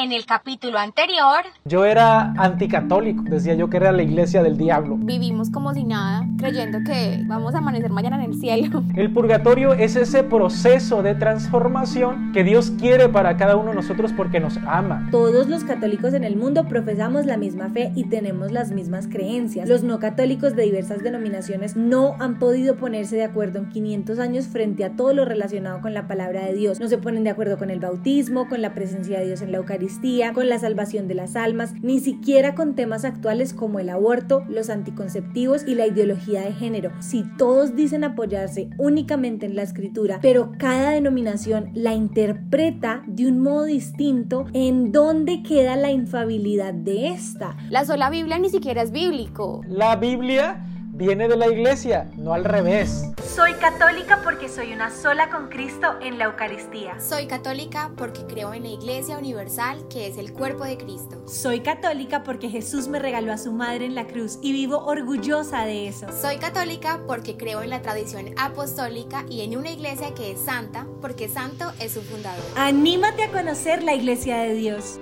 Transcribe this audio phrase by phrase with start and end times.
[0.00, 4.94] En el capítulo anterior, yo era anticatólico, decía yo que era la iglesia del diablo.
[4.96, 8.84] Vivimos como si nada, creyendo que vamos a amanecer mañana en el cielo.
[8.94, 14.12] El purgatorio es ese proceso de transformación que Dios quiere para cada uno de nosotros
[14.16, 15.08] porque nos ama.
[15.10, 19.68] Todos los católicos en el mundo profesamos la misma fe y tenemos las mismas creencias.
[19.68, 24.46] Los no católicos de diversas denominaciones no han podido ponerse de acuerdo en 500 años
[24.46, 26.78] frente a todo lo relacionado con la palabra de Dios.
[26.78, 29.58] No se ponen de acuerdo con el bautismo, con la presencia de Dios en la
[29.58, 29.87] Eucaristía
[30.34, 34.70] con la salvación de las almas, ni siquiera con temas actuales como el aborto, los
[34.70, 36.92] anticonceptivos y la ideología de género.
[37.00, 43.40] Si todos dicen apoyarse únicamente en la escritura, pero cada denominación la interpreta de un
[43.40, 47.56] modo distinto, ¿en dónde queda la infabilidad de esta?
[47.70, 49.62] La sola Biblia ni siquiera es bíblico.
[49.68, 50.64] La Biblia
[50.98, 53.04] viene de la iglesia, no al revés.
[53.24, 56.98] Soy católica porque soy una sola con Cristo en la Eucaristía.
[57.00, 61.22] Soy católica porque creo en la Iglesia Universal, que es el cuerpo de Cristo.
[61.28, 65.64] Soy católica porque Jesús me regaló a su madre en la cruz y vivo orgullosa
[65.64, 66.08] de eso.
[66.20, 70.84] Soy católica porque creo en la tradición apostólica y en una iglesia que es santa,
[71.00, 72.44] porque santo es su fundador.
[72.56, 74.98] Anímate a conocer la iglesia de Dios.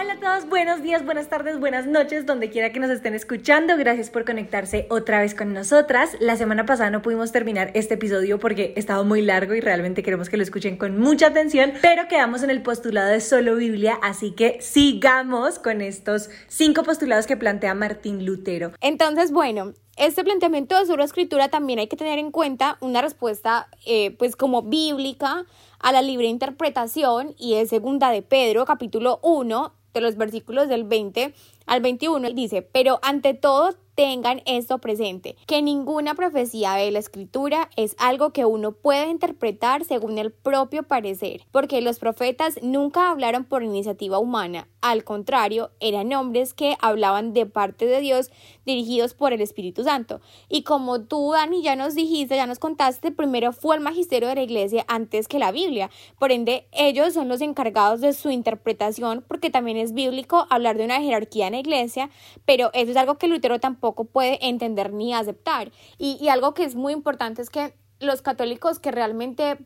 [0.00, 3.76] Hola a todos, buenos días, buenas tardes, buenas noches, donde quiera que nos estén escuchando.
[3.76, 6.16] Gracias por conectarse otra vez con nosotras.
[6.20, 10.28] La semana pasada no pudimos terminar este episodio porque estaba muy largo y realmente queremos
[10.28, 14.30] que lo escuchen con mucha atención, pero quedamos en el postulado de solo Biblia, así
[14.30, 18.70] que sigamos con estos cinco postulados que plantea Martín Lutero.
[18.80, 23.66] Entonces, bueno, este planteamiento de solo escritura también hay que tener en cuenta una respuesta
[23.84, 25.44] eh, pues como bíblica
[25.80, 30.84] a la libre interpretación y es segunda de Pedro capítulo 1 de los versículos del
[30.84, 31.34] 20
[31.68, 37.68] al 21 dice, pero ante todo tengan esto presente, que ninguna profecía de la escritura
[37.74, 43.44] es algo que uno puede interpretar según el propio parecer, porque los profetas nunca hablaron
[43.44, 48.30] por iniciativa humana, al contrario, eran hombres que hablaban de parte de Dios
[48.64, 50.20] dirigidos por el Espíritu Santo.
[50.48, 54.36] Y como tú, Dani, ya nos dijiste, ya nos contaste, primero fue el magisterio de
[54.36, 55.90] la iglesia antes que la Biblia.
[56.20, 60.84] Por ende, ellos son los encargados de su interpretación, porque también es bíblico hablar de
[60.84, 62.10] una jerarquía en iglesia,
[62.44, 65.70] pero eso es algo que Lutero tampoco puede entender ni aceptar.
[65.98, 69.58] Y, y algo que es muy importante es que los católicos que realmente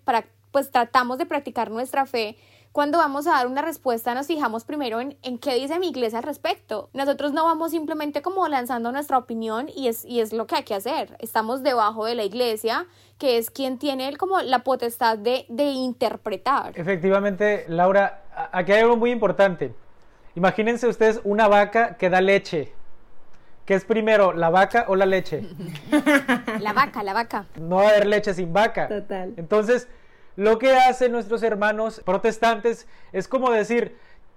[0.51, 2.37] pues tratamos de practicar nuestra fe,
[2.73, 6.19] cuando vamos a dar una respuesta nos fijamos primero en, en, qué dice mi iglesia
[6.19, 6.89] al respecto.
[6.95, 10.63] Nosotros no vamos simplemente como lanzando nuestra opinión y es, y es lo que hay
[10.63, 11.17] que hacer.
[11.19, 12.87] Estamos debajo de la iglesia,
[13.19, 16.73] que es quien tiene como la potestad de, de interpretar.
[16.75, 18.23] Efectivamente, Laura,
[18.53, 19.75] aquí hay algo muy importante.
[20.35, 22.73] Imagínense ustedes una vaca que da leche.
[23.65, 25.47] ¿Qué es primero, la vaca o la leche?
[26.61, 27.47] La vaca, la vaca.
[27.57, 28.89] No va a haber leche sin vaca.
[28.89, 29.35] Total.
[29.37, 29.89] Entonces,
[30.37, 33.97] lo que hacen nuestros hermanos protestantes es como decir,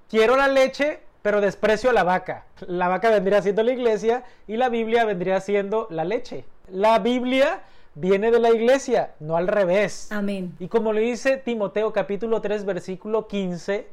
[0.10, 2.46] quiero la leche, pero desprecio a la vaca.
[2.68, 6.46] La vaca vendría siendo la iglesia y la Biblia vendría siendo la leche.
[6.68, 7.62] La Biblia
[7.96, 10.12] viene de la iglesia, no al revés.
[10.12, 10.56] Amén.
[10.60, 13.88] Y como le dice Timoteo capítulo 3 versículo 15,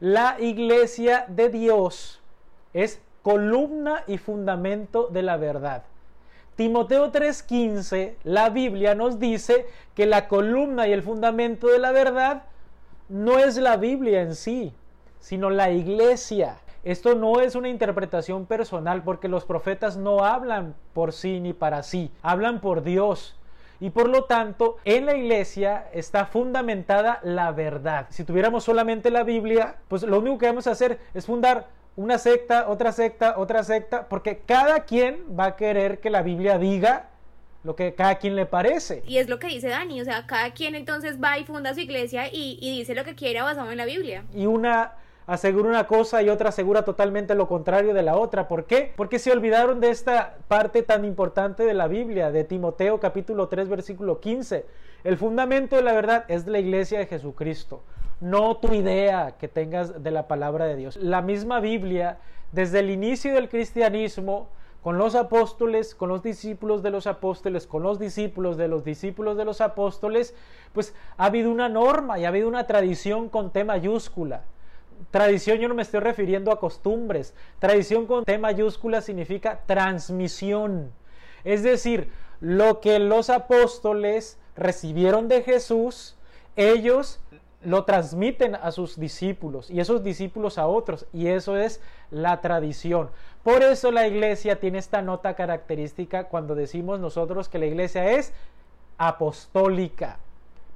[0.00, 2.20] la iglesia de Dios
[2.72, 5.84] es columna y fundamento de la verdad.
[6.56, 12.44] Timoteo 3:15, la Biblia nos dice que la columna y el fundamento de la verdad
[13.08, 14.72] no es la Biblia en sí,
[15.18, 16.58] sino la iglesia.
[16.84, 21.82] Esto no es una interpretación personal porque los profetas no hablan por sí ni para
[21.82, 23.34] sí, hablan por Dios.
[23.84, 28.06] Y por lo tanto, en la iglesia está fundamentada la verdad.
[28.08, 32.16] Si tuviéramos solamente la Biblia, pues lo único que vamos a hacer es fundar una
[32.16, 37.10] secta, otra secta, otra secta, porque cada quien va a querer que la Biblia diga
[37.62, 39.02] lo que cada quien le parece.
[39.06, 41.80] Y es lo que dice Dani, o sea, cada quien entonces va y funda su
[41.80, 44.24] iglesia y, y dice lo que quiera basado en la Biblia.
[44.32, 44.94] Y una
[45.26, 48.48] asegura una cosa y otra asegura totalmente lo contrario de la otra.
[48.48, 48.92] ¿Por qué?
[48.96, 53.68] Porque se olvidaron de esta parte tan importante de la Biblia, de Timoteo capítulo 3
[53.68, 54.66] versículo 15.
[55.04, 57.82] El fundamento de la verdad es la iglesia de Jesucristo
[58.20, 60.96] no tu idea que tengas de la palabra de Dios.
[60.96, 62.18] La misma Biblia,
[62.52, 64.48] desde el inicio del cristianismo,
[64.82, 69.36] con los apóstoles, con los discípulos de los apóstoles, con los discípulos de los discípulos
[69.36, 70.34] de los apóstoles,
[70.72, 74.42] pues ha habido una norma y ha habido una tradición con T mayúscula.
[75.10, 77.34] Tradición yo no me estoy refiriendo a costumbres.
[77.58, 80.92] Tradición con T mayúscula significa transmisión.
[81.44, 82.10] Es decir,
[82.40, 86.16] lo que los apóstoles recibieron de Jesús,
[86.56, 87.20] ellos
[87.64, 91.80] lo transmiten a sus discípulos y esos discípulos a otros y eso es
[92.10, 93.10] la tradición.
[93.42, 98.32] Por eso la iglesia tiene esta nota característica cuando decimos nosotros que la iglesia es
[98.98, 100.18] apostólica.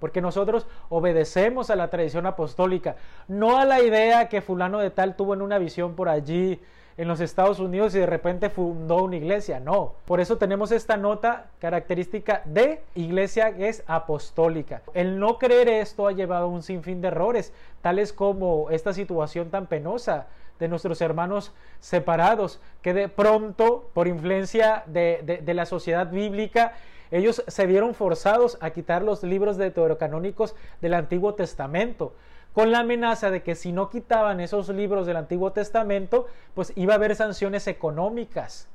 [0.01, 2.97] Porque nosotros obedecemos a la tradición apostólica,
[3.27, 6.61] no a la idea que fulano de tal tuvo en una visión por allí
[6.99, 9.95] en los Estados Unidos y de repente fundó una iglesia, no.
[10.05, 14.83] Por eso tenemos esta nota característica de iglesia que es apostólica.
[14.95, 17.53] El no creer esto ha llevado a un sinfín de errores,
[17.83, 20.27] tales como esta situación tan penosa
[20.59, 26.73] de nuestros hermanos separados, que de pronto, por influencia de, de la sociedad bíblica,
[27.11, 32.15] ellos se vieron forzados a quitar los libros deuterocanónicos del Antiguo Testamento,
[32.53, 36.95] con la amenaza de que si no quitaban esos libros del Antiguo Testamento, pues iba
[36.95, 38.69] a haber sanciones económicas.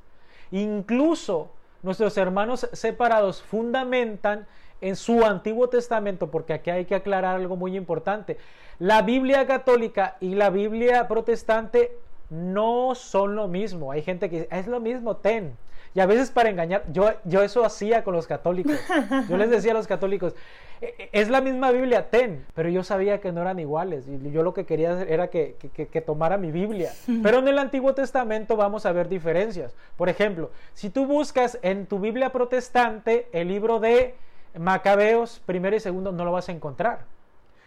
[0.50, 1.50] Incluso
[1.82, 4.46] nuestros hermanos separados fundamentan
[4.80, 8.38] en su Antiguo Testamento, porque aquí hay que aclarar algo muy importante,
[8.78, 11.96] la Biblia católica y la Biblia protestante
[12.30, 13.92] no son lo mismo.
[13.92, 15.56] Hay gente que dice, es lo mismo, ten.
[15.94, 18.74] Y a veces para engañar, yo, yo eso hacía con los católicos.
[19.28, 20.34] Yo les decía a los católicos,
[20.80, 24.06] e, e, es la misma Biblia, ten, pero yo sabía que no eran iguales.
[24.08, 26.92] Y yo lo que quería era que, que, que tomara mi Biblia.
[27.22, 29.74] Pero en el Antiguo Testamento vamos a ver diferencias.
[29.96, 34.16] Por ejemplo, si tú buscas en tu Biblia protestante el libro de
[34.58, 37.04] Macabeos, primero y segundo, no lo vas a encontrar.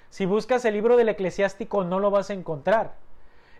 [0.09, 2.93] Si buscas el libro del eclesiástico, no lo vas a encontrar.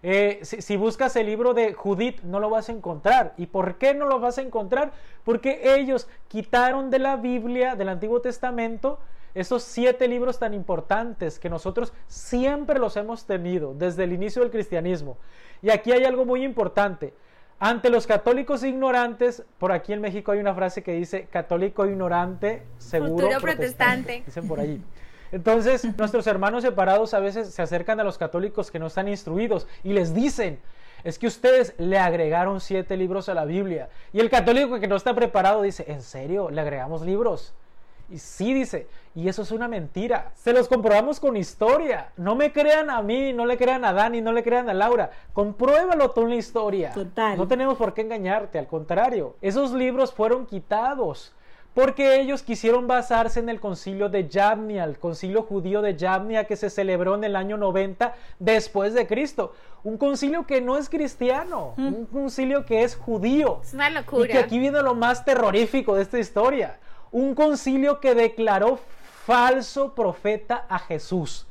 [0.04, 3.34] Eh, si, buscas el libro de Judith, no lo vas a encontrar.
[3.38, 4.92] ¿Y por qué no lo vas a encontrar?
[5.24, 9.00] Porque ellos quitaron de la Biblia, del Antiguo Testamento,
[9.34, 14.52] esos siete libros tan importantes que nosotros siempre los hemos tenido desde el inicio del
[14.52, 15.18] cristianismo.
[15.62, 17.14] Y aquí hay algo muy importante.
[17.60, 22.64] Ante los católicos ignorantes, por aquí en México hay una frase que dice católico ignorante,
[22.78, 24.24] seguro protestante.
[24.26, 24.82] Dicen por ahí.
[25.32, 29.68] Entonces, nuestros hermanos separados a veces se acercan a los católicos que no están instruidos
[29.84, 30.60] y les dicen,
[31.04, 33.90] es que ustedes le agregaron siete libros a la Biblia.
[34.14, 36.50] Y el católico que no está preparado dice, ¿en serio?
[36.50, 37.54] ¿Le agregamos libros?
[38.10, 40.32] Y sí dice, y eso es una mentira.
[40.36, 42.12] Se los comprobamos con historia.
[42.16, 45.12] No me crean a mí, no le crean a Dani, no le crean a Laura.
[45.34, 46.94] Compruébalo tú en la historia.
[46.94, 47.38] Total.
[47.38, 49.36] No tenemos por qué engañarte, al contrario.
[49.42, 51.34] Esos libros fueron quitados
[51.78, 56.56] porque ellos quisieron basarse en el concilio de Yavnia, el concilio judío de Yavnia que
[56.56, 59.54] se celebró en el año 90 después de Cristo.
[59.84, 61.86] Un concilio que no es cristiano, mm.
[61.86, 63.60] un concilio que es judío.
[63.62, 64.26] Es una locura.
[64.26, 66.80] Y que aquí viene lo más terrorífico de esta historia.
[67.12, 68.80] Un concilio que declaró
[69.28, 71.46] falso profeta a Jesús.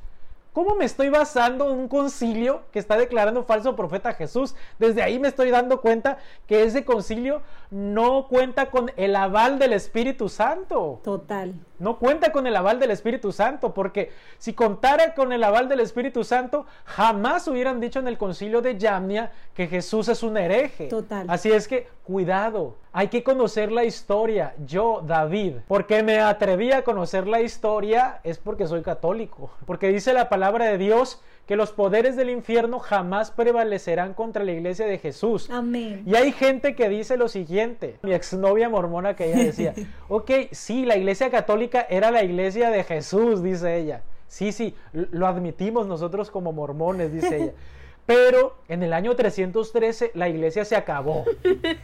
[0.57, 4.55] ¿Cómo me estoy basando en un concilio que está declarando falso profeta Jesús?
[4.79, 7.43] Desde ahí me estoy dando cuenta que ese concilio
[7.77, 11.01] no cuenta con el aval del Espíritu Santo.
[11.05, 11.53] Total.
[11.79, 15.81] No cuenta con el aval del Espíritu Santo, porque si contara con el aval del
[15.81, 20.89] Espíritu Santo, jamás hubieran dicho en el concilio de Yamnia que Jesús es un hereje.
[20.89, 21.27] Total.
[21.29, 24.55] Así es que, cuidado, hay que conocer la historia.
[24.65, 30.15] Yo, David, porque me atreví a conocer la historia es porque soy católico, porque dice
[30.15, 34.99] la palabra de Dios que los poderes del infierno jamás prevalecerán contra la iglesia de
[34.99, 35.49] Jesús.
[35.49, 36.03] Amén.
[36.05, 37.66] Y hay gente que dice lo siguiente,
[38.03, 39.75] mi exnovia mormona que ella decía,
[40.09, 44.03] ok, sí, la iglesia católica era la iglesia de Jesús, dice ella.
[44.29, 47.53] Sí, sí, lo admitimos nosotros como mormones, dice ella.
[48.07, 51.25] Pero en el año 313 la iglesia se acabó.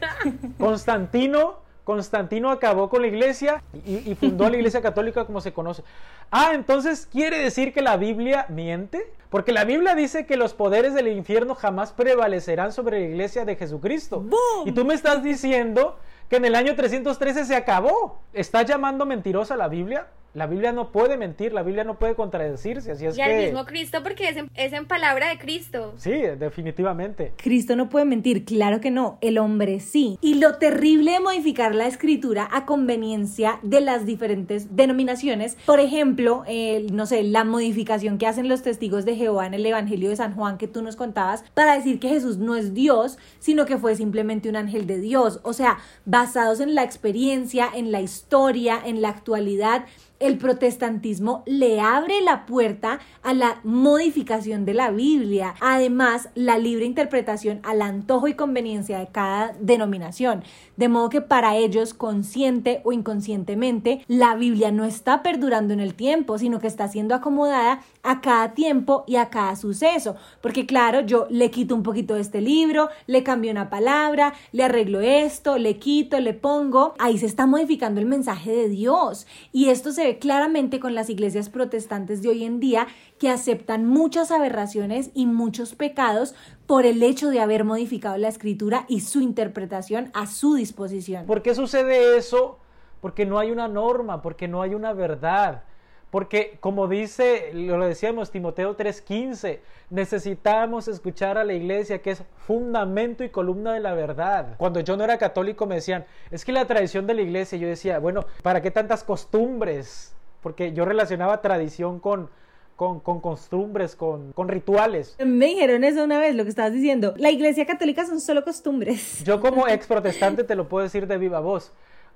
[0.59, 5.83] Constantino Constantino acabó con la iglesia y, fundó la iglesia católica como se conoce.
[6.31, 9.13] Ah, entonces quiere decir que la Biblia miente.
[9.31, 13.57] Porque la Biblia dice que los poderes del infierno jamás prevalecerán sobre la iglesia de
[13.57, 14.27] Jesucristo.
[14.67, 15.97] Y tú me estás diciendo
[16.29, 18.21] que en el año 313 se acabó.
[18.35, 20.09] ¿Estás llamando mentirosa la Biblia?
[20.35, 23.67] La Biblia no puede mentir, la Biblia no puede contradecirse, así es y al mismo
[23.67, 25.93] Cristo porque es en, es en, palabra de Cristo.
[25.97, 27.35] Sí, definitivamente.
[27.37, 30.19] Cristo no puede mentir, claro que no, el hombre sí.
[30.23, 36.45] Y lo terrible de modificar la escritura a conveniencia de las diferentes denominaciones, por ejemplo,
[36.93, 40.35] no sé, la modificación que hacen los testigos de Jehová en el Evangelio de San
[40.35, 43.97] Juan que tú nos contabas para decir que Jesús no es Dios, sino que fue
[43.97, 45.41] simplemente un ángel de Dios.
[45.43, 49.85] O sea, basados en la experiencia, en la historia, en la actualidad
[50.23, 55.55] el protestantismo le abre la puerta a la modificación de la Biblia.
[55.61, 60.45] Además, la libre interpretación al antojo y conveniencia de cada denominación.
[60.77, 65.95] De modo que para ellos, consciente o inconscientemente, la Biblia no está perdurando en el
[65.95, 70.17] tiempo, sino que está siendo acomodada a cada tiempo y a cada suceso.
[70.41, 74.65] Porque claro, yo le quito un poquito de este libro, le cambio una palabra, le
[74.65, 76.95] arreglo esto, le quito, le pongo.
[76.99, 79.27] Ahí se está modificando el mensaje de Dios.
[79.53, 83.87] Y esto se ve claramente con las iglesias protestantes de hoy en día que aceptan
[83.87, 86.35] muchas aberraciones y muchos pecados
[86.67, 91.27] por el hecho de haber modificado la escritura y su interpretación a su disposición.
[91.27, 92.59] ¿Por qué sucede eso?
[93.01, 95.65] Porque no hay una norma, porque no hay una verdad
[96.13, 103.25] Porque como dice, lo decíamos Timoteo 3:15, necesitamos escuchar a la iglesia que es fundamento
[103.25, 104.57] y columna de la verdad.
[104.59, 107.67] Cuando yo no era católico me decían, es que la tradición de la iglesia, yo
[107.67, 110.15] decía, bueno, ¿para qué tantas costumbres?
[110.43, 112.29] Porque yo relacionaba tradición con,
[112.77, 115.17] con, con, costumbres, con, con, rituales.
[115.19, 117.15] Me dijeron eso una vez, lo que estabas diciendo.
[117.17, 119.25] La iglesia católica son solo costumbres.
[119.25, 121.73] Yo como ex protestante te lo puedo decir de viva voz.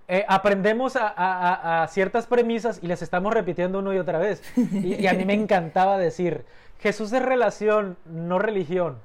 [0.09, 4.43] Eh, aprendemos a, a, a, ciertas premisas y las estamos repitiendo una y otra vez.
[4.57, 6.45] Y, y, a mí me encantaba decir,
[6.79, 8.99] Jesús es relación, no religión.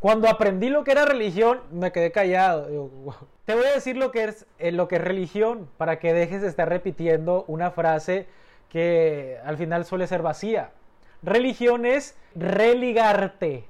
[0.00, 2.68] Cuando aprendí lo que era religión, me quedé callado.
[2.68, 3.14] Digo, wow.
[3.44, 6.42] Te voy a decir lo que, es, eh, lo que es religión para que dejes
[6.42, 8.26] de estar repitiendo una frase
[8.68, 10.70] que al final suele ser vacía.
[11.22, 13.64] Religión es religarte,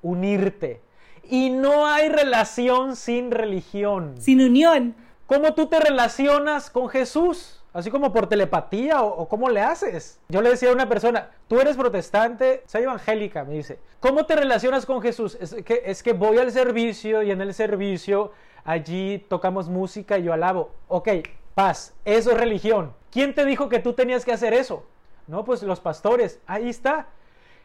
[0.00, 0.80] unirte.
[1.28, 4.14] Y no hay relación sin religión.
[4.18, 4.94] Sin unión.
[5.26, 7.60] ¿Cómo tú te relacionas con Jesús?
[7.72, 10.18] Así como por telepatía o, cómo le haces.
[10.28, 14.34] Yo le decía a una persona, tú eres protestante, soy evangélica, me dice, ¿cómo te
[14.34, 15.36] relacionas con Jesús?
[15.40, 18.32] Es que, es que voy al servicio y en el servicio
[18.64, 20.70] allí tocamos música y yo alabo.
[20.88, 21.08] Ok,
[21.54, 22.94] paz, eso es religión.
[23.10, 24.86] ¿Quién te dijo que tú tenías que hacer eso?
[25.26, 27.08] No, pues los pastores, ahí está.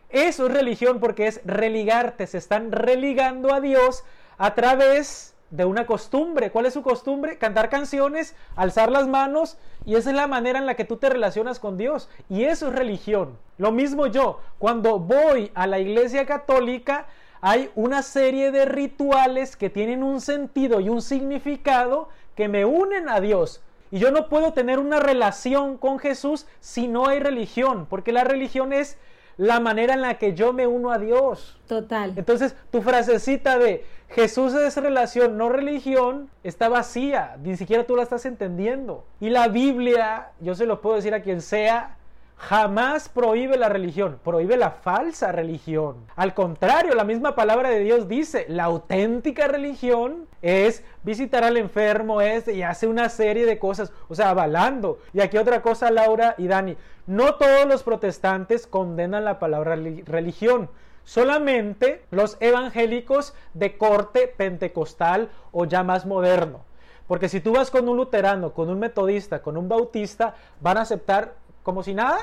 [0.09, 4.03] Eso es religión porque es religarte, se están religando a Dios
[4.37, 6.50] a través de una costumbre.
[6.50, 7.38] ¿Cuál es su costumbre?
[7.38, 11.10] Cantar canciones, alzar las manos y esa es la manera en la que tú te
[11.10, 12.10] relacionas con Dios.
[12.29, 13.38] Y eso es religión.
[13.58, 17.05] Lo mismo yo, cuando voy a la iglesia católica,
[17.41, 23.10] hay una serie de rituales que tienen un sentido y un significado que me unen
[23.10, 23.62] a Dios.
[23.91, 28.24] Y yo no puedo tener una relación con Jesús si no hay religión, porque la
[28.24, 28.98] religión es
[29.38, 31.58] la manera en la que yo me uno a Dios.
[31.67, 32.13] Total.
[32.15, 38.03] Entonces, tu frasecita de Jesús es relación, no religión, está vacía, ni siquiera tú la
[38.03, 39.05] estás entendiendo.
[39.21, 41.95] Y la Biblia, yo se lo puedo decir a quien sea,
[42.35, 45.95] jamás prohíbe la religión, prohíbe la falsa religión.
[46.15, 52.19] Al contrario, la misma palabra de Dios dice, la auténtica religión es visitar al enfermo,
[52.19, 54.99] es y hace una serie de cosas, o sea, avalando.
[55.13, 56.75] Y aquí otra cosa, Laura y Dani,
[57.07, 60.69] no todos los protestantes condenan la palabra religión.
[61.03, 66.63] Solamente los evangélicos de corte pentecostal o ya más moderno.
[67.08, 70.81] Porque si tú vas con un luterano, con un metodista, con un bautista, van a
[70.81, 72.17] aceptar como si nada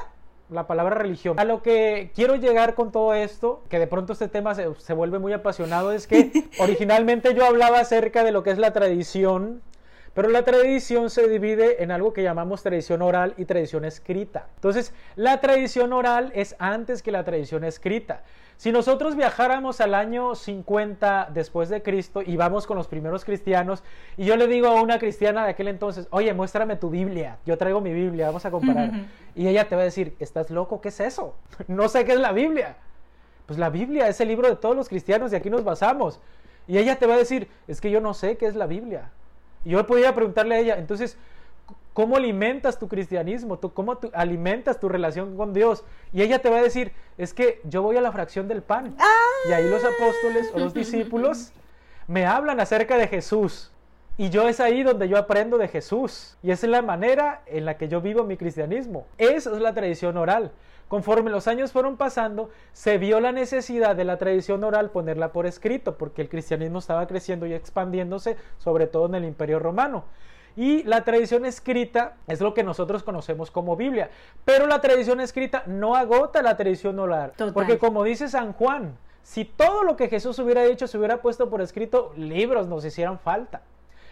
[0.50, 1.38] la palabra religión.
[1.38, 4.94] A lo que quiero llegar con todo esto, que de pronto este tema se, se,
[4.94, 9.62] vuelve muy apasionado, es que originalmente yo hablaba acerca de lo que es la tradición,
[10.14, 14.48] pero la tradición se divide en algo que llamamos tradición oral y tradición escrita.
[14.56, 18.22] Entonces, la tradición oral es antes que la tradición escrita.
[18.58, 23.84] Si nosotros viajáramos al año 50 después de Cristo y vamos con los primeros cristianos
[24.16, 27.56] y yo le digo a una cristiana de aquel entonces, oye, muéstrame tu Biblia, yo
[27.56, 28.90] traigo mi Biblia, vamos a comparar.
[29.36, 30.80] Y ella te va a decir, ¿estás loco?
[30.80, 31.36] ¿Qué es eso?
[31.68, 32.74] no sé qué es la Biblia.
[33.46, 36.18] Pues la Biblia es el libro de todos los cristianos y aquí nos basamos.
[36.66, 39.12] Y ella te va a decir, es que yo no sé qué es la Biblia.
[39.64, 41.16] Y yo podría preguntarle a ella, entonces,
[41.98, 43.58] ¿cómo alimentas tu cristianismo?
[43.58, 45.82] ¿Tú, ¿Cómo tú alimentas tu relación con Dios?
[46.12, 48.96] Y ella te va a decir, es que yo voy a la fracción del pan.
[49.48, 51.50] Y ahí los apóstoles o los discípulos
[52.06, 53.72] me hablan acerca de Jesús.
[54.16, 56.38] Y yo es ahí donde yo aprendo de Jesús.
[56.40, 59.08] Y esa es la manera en la que yo vivo mi cristianismo.
[59.18, 60.52] Esa es la tradición oral.
[60.86, 65.46] Conforme los años fueron pasando, se vio la necesidad de la tradición oral ponerla por
[65.46, 70.04] escrito, porque el cristianismo estaba creciendo y expandiéndose, sobre todo en el Imperio Romano.
[70.58, 74.10] Y la tradición escrita es lo que nosotros conocemos como Biblia.
[74.44, 77.30] Pero la tradición escrita no agota la tradición oral.
[77.36, 77.54] Total.
[77.54, 81.48] Porque como dice San Juan, si todo lo que Jesús hubiera dicho se hubiera puesto
[81.48, 83.62] por escrito, libros nos hicieran falta.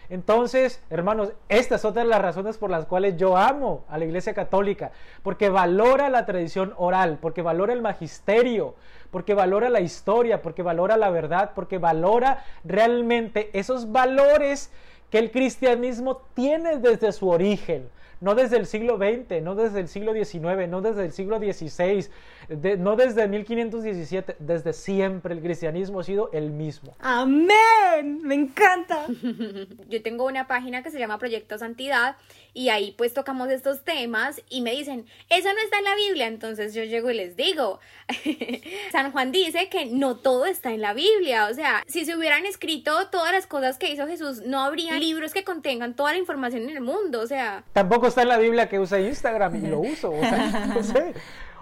[0.09, 4.05] Entonces, hermanos, esta es otra de las razones por las cuales yo amo a la
[4.05, 4.91] Iglesia Católica,
[5.23, 8.75] porque valora la tradición oral, porque valora el magisterio,
[9.11, 14.71] porque valora la historia, porque valora la verdad, porque valora realmente esos valores
[15.09, 19.87] que el cristianismo tiene desde su origen, no desde el siglo XX, no desde el
[19.87, 22.07] siglo XIX, no desde el siglo XVI,
[22.49, 26.95] de, no desde 1517, desde siempre el cristianismo ha sido el mismo.
[26.99, 29.05] Amén, me encanta.
[29.89, 32.15] Yo tengo una página que se llama Proyecto Santidad
[32.53, 36.27] y ahí pues tocamos estos temas y me dicen, eso no está en la Biblia,
[36.27, 37.79] entonces yo llego y les digo,
[38.91, 42.47] San Juan dice que no todo está en la Biblia, o sea, si se hubieran
[42.47, 46.63] escrito todas las cosas que hizo Jesús, no habría libros que contengan toda la información
[46.63, 47.63] en el mundo, o sea...
[47.73, 51.13] Tampoco está en la Biblia que usa Instagram y lo uso, o sea, no sé.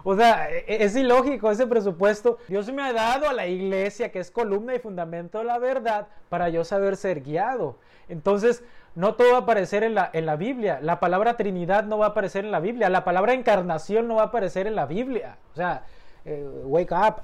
[0.07, 2.37] O sea, e, es ilógico ese presupuesto.
[2.47, 6.07] Dios me ha dado a la iglesia, que es columna y fundamento de la verdad,
[6.29, 7.77] para yo saber ser guiado.
[8.07, 10.79] Entonces, no todo va a aparecer en la, en la Biblia.
[10.81, 12.87] La palabra Trinidad no va a aparecer en la Biblia.
[12.89, 15.37] La palabra encarnación no va a aparecer en la Biblia.
[15.51, 15.83] O sea,
[16.23, 17.15] eh, wake up.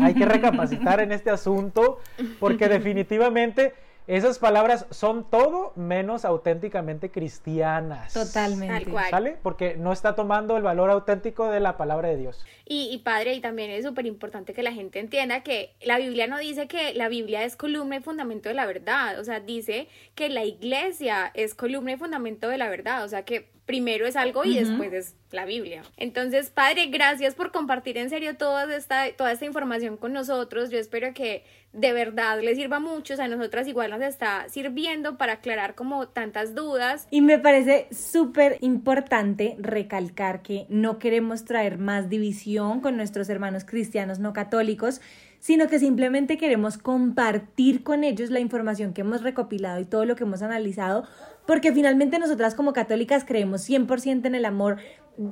[0.00, 1.98] hay que recapacitar en este asunto
[2.38, 3.74] porque definitivamente
[4.06, 8.12] esas palabras son todo menos auténticamente cristianas.
[8.12, 8.90] Totalmente.
[9.08, 9.38] ¿Sale?
[9.42, 12.44] Porque no está tomando el valor auténtico de la palabra de Dios.
[12.66, 16.26] Y, y padre, y también es súper importante que la gente entienda que la Biblia
[16.26, 19.18] no dice que la Biblia es columna y fundamento de la verdad.
[19.18, 23.04] O sea, dice que la iglesia es columna y fundamento de la verdad.
[23.04, 25.82] O sea, que primero es algo y después es la Biblia.
[25.96, 30.70] Entonces, Padre, gracias por compartir en serio toda esta, toda esta información con nosotros.
[30.70, 33.14] Yo espero que de verdad les sirva mucho.
[33.14, 37.08] O sea, a nosotras igual nos está sirviendo para aclarar como tantas dudas.
[37.10, 43.64] Y me parece súper importante recalcar que no queremos traer más división con nuestros hermanos
[43.64, 45.00] cristianos no católicos,
[45.40, 50.16] sino que simplemente queremos compartir con ellos la información que hemos recopilado y todo lo
[50.16, 51.04] que hemos analizado
[51.46, 54.78] porque finalmente nosotras como católicas creemos 100% en el amor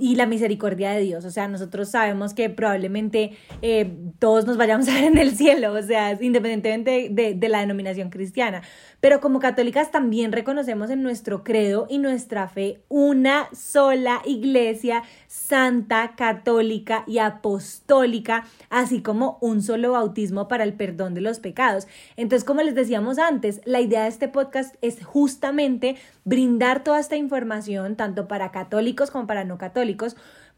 [0.00, 1.24] y la misericordia de Dios.
[1.24, 5.72] O sea, nosotros sabemos que probablemente eh, todos nos vayamos a ver en el cielo,
[5.72, 8.62] o sea, independientemente de, de, la denominación cristiana.
[9.00, 16.14] Pero como católicas también reconocemos en nuestro credo y nuestra fe una sola iglesia santa,
[16.16, 21.88] católica y apostólica, así como un solo bautismo para el perdón de los pecados.
[22.16, 27.16] Entonces, como les decíamos antes, la idea de este podcast es justamente brindar toda esta
[27.16, 29.71] información, tanto para católicos como para no católicos,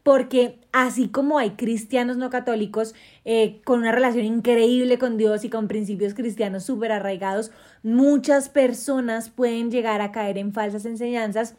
[0.05, 2.93] porque así como hay cristianos no católicos
[3.25, 7.49] eh, con una relación increíble con Dios y con principios cristianos súper arraigados,
[7.81, 11.55] muchas personas pueden llegar a caer en falsas enseñanzas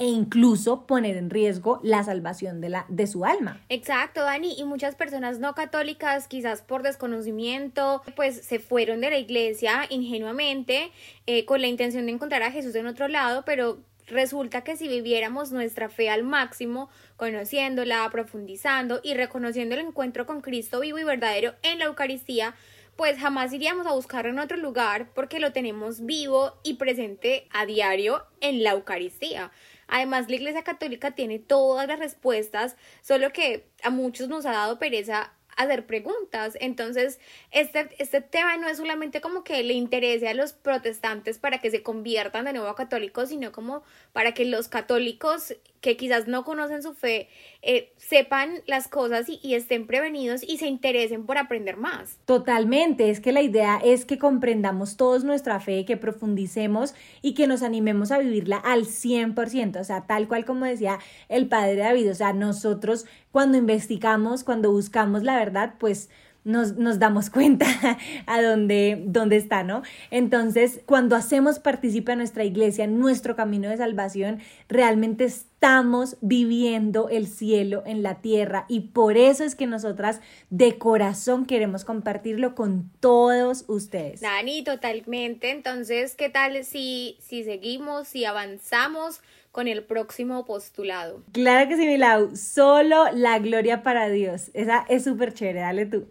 [0.00, 3.60] e incluso poner en riesgo la salvación de, la, de su alma.
[3.68, 9.18] Exacto, Dani, y muchas personas no católicas, quizás por desconocimiento, pues se fueron de la
[9.18, 10.90] iglesia ingenuamente
[11.26, 13.78] eh, con la intención de encontrar a Jesús en otro lado, pero
[14.10, 20.40] resulta que si viviéramos nuestra fe al máximo, conociéndola, profundizando y reconociendo el encuentro con
[20.40, 22.54] Cristo vivo y verdadero en la Eucaristía,
[22.96, 27.64] pues jamás iríamos a buscarlo en otro lugar porque lo tenemos vivo y presente a
[27.64, 29.50] diario en la Eucaristía.
[29.88, 34.78] Además, la Iglesia Católica tiene todas las respuestas, solo que a muchos nos ha dado
[34.78, 36.56] pereza hacer preguntas.
[36.60, 37.18] Entonces,
[37.50, 41.70] este, este tema no es solamente como que le interese a los protestantes para que
[41.70, 46.44] se conviertan de nuevo a católicos, sino como para que los católicos que quizás no
[46.44, 47.28] conocen su fe
[47.62, 52.18] eh, sepan las cosas y, y, estén prevenidos y se interesen por aprender más.
[52.24, 57.46] Totalmente, es que la idea es que comprendamos todos nuestra fe, que profundicemos y que
[57.46, 62.10] nos animemos a vivirla al 100%, o sea, tal cual como decía el padre David,
[62.10, 66.10] o sea, nosotros cuando investigamos, cuando buscamos la verdad, pues
[66.44, 67.66] nos, nos, damos cuenta
[68.26, 69.82] a dónde, dónde está, ¿no?
[70.10, 77.26] Entonces, cuando hacemos participar a nuestra iglesia nuestro camino de salvación, realmente estamos viviendo el
[77.26, 82.90] cielo en la tierra y por eso es que nosotras de corazón queremos compartirlo con
[83.00, 84.20] todos ustedes.
[84.20, 85.50] Dani, totalmente.
[85.50, 89.20] Entonces, ¿qué tal si, si seguimos, si avanzamos?
[89.52, 91.24] Con el próximo postulado.
[91.32, 92.36] Claro que sí, Milau.
[92.36, 94.50] Solo la gloria para Dios.
[94.54, 95.60] Esa es súper chévere.
[95.60, 96.06] Dale tú.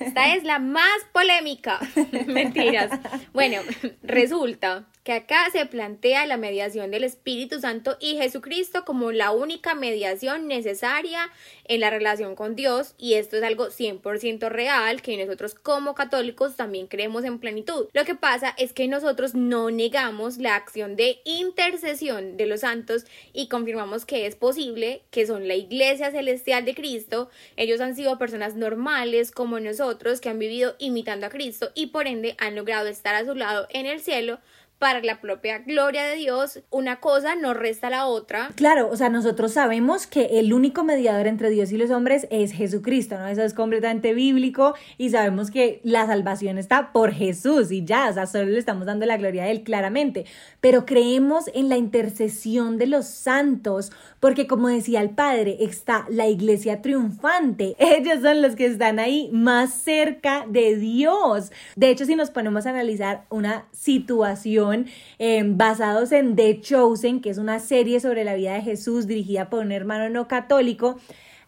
[0.00, 1.78] Esta es la más polémica.
[2.26, 2.90] Mentiras.
[3.32, 3.60] Bueno,
[4.02, 9.74] resulta que acá se plantea la mediación del Espíritu Santo y Jesucristo como la única
[9.74, 11.30] mediación necesaria
[11.64, 16.56] en la relación con Dios y esto es algo 100% real que nosotros como católicos
[16.56, 17.88] también creemos en plenitud.
[17.92, 23.04] Lo que pasa es que nosotros no negamos la acción de intercesión de los santos
[23.32, 28.18] y confirmamos que es posible, que son la iglesia celestial de Cristo, ellos han sido
[28.18, 32.88] personas normales como nosotros que han vivido imitando a Cristo y por ende han logrado
[32.88, 34.40] estar a su lado en el cielo
[34.80, 38.48] para la propia gloria de Dios, una cosa no resta la otra.
[38.54, 42.52] Claro, o sea, nosotros sabemos que el único mediador entre Dios y los hombres es
[42.52, 43.28] Jesucristo, ¿no?
[43.28, 48.14] Eso es completamente bíblico y sabemos que la salvación está por Jesús y ya, o
[48.14, 50.24] sea, solo le estamos dando la gloria a Él claramente,
[50.62, 56.26] pero creemos en la intercesión de los santos, porque como decía el Padre, está la
[56.26, 61.52] iglesia triunfante, ellos son los que están ahí más cerca de Dios.
[61.76, 64.69] De hecho, si nos ponemos a analizar una situación,
[65.18, 69.50] eh, basados en The Chosen, que es una serie sobre la vida de Jesús dirigida
[69.50, 70.98] por un hermano no católico.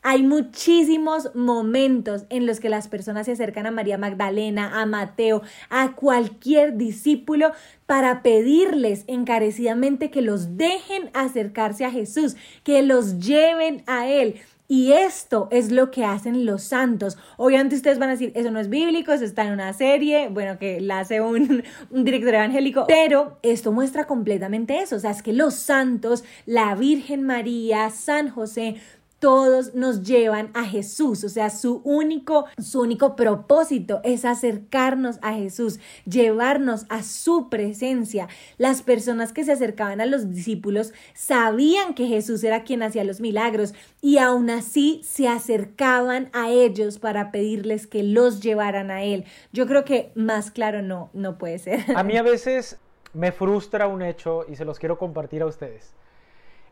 [0.05, 5.43] Hay muchísimos momentos en los que las personas se acercan a María Magdalena, a Mateo,
[5.71, 7.53] a cualquier discípulo
[7.87, 14.41] para pedirles encarecidamente que los dejen acercarse a Jesús, que los lleven a Él.
[14.73, 17.19] Y esto es lo que hacen los santos.
[17.37, 20.59] Obviamente ustedes van a decir, eso no es bíblico, eso está en una serie, bueno,
[20.59, 24.97] que la hace un, director evangélico, pero esto muestra completamente eso.
[24.97, 28.77] O sea, es que los santos, la Virgen María, San José,
[29.23, 35.35] todos nos llevan a Jesús, o sea, su único, su único propósito es acercarnos a
[35.35, 38.27] Jesús, llevarnos a su presencia.
[38.59, 43.21] Las personas que se acercaban a los discípulos sabían que Jesús era quien hacía los
[43.21, 49.25] milagros y aún así se acercaban a ellos para pedirles que los llevaran a él.
[49.53, 51.85] Yo creo que más claro no no puede ser.
[51.95, 52.77] A mí a veces
[53.15, 55.95] me frustra un hecho y se los quiero compartir a ustedes.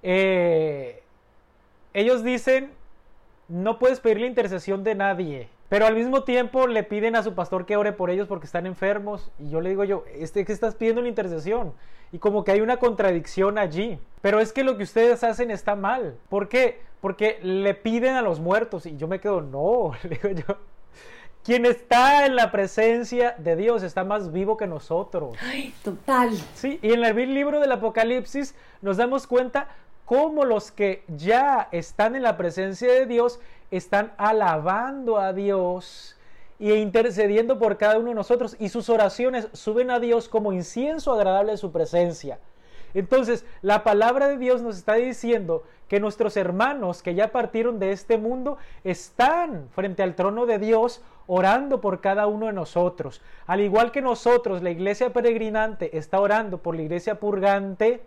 [0.02, 1.04] Eh,
[1.94, 2.72] ellos dicen,
[3.48, 7.34] no puedes pedir la intercesión de nadie, pero al mismo tiempo le piden a su
[7.34, 9.30] pastor que ore por ellos porque están enfermos.
[9.38, 11.72] Y yo le digo yo, este que estás pidiendo la intercesión.
[12.10, 14.00] Y como que hay una contradicción allí.
[14.20, 16.16] Pero es que lo que ustedes hacen está mal.
[16.28, 16.80] ¿Por qué?
[17.00, 18.84] Porque le piden a los muertos.
[18.84, 20.56] Y yo me quedo, no, le digo yo.
[21.44, 25.36] Quien está en la presencia de Dios está más vivo que nosotros.
[25.40, 26.32] Ay, total.
[26.54, 29.68] Sí, y en el libro del Apocalipsis nos damos cuenta
[30.10, 33.38] cómo los que ya están en la presencia de Dios
[33.70, 36.16] están alabando a Dios
[36.58, 41.12] e intercediendo por cada uno de nosotros y sus oraciones suben a Dios como incienso
[41.12, 42.40] agradable de su presencia.
[42.92, 47.92] Entonces, la palabra de Dios nos está diciendo que nuestros hermanos que ya partieron de
[47.92, 53.22] este mundo están frente al trono de Dios orando por cada uno de nosotros.
[53.46, 58.02] Al igual que nosotros, la iglesia peregrinante está orando por la iglesia purgante,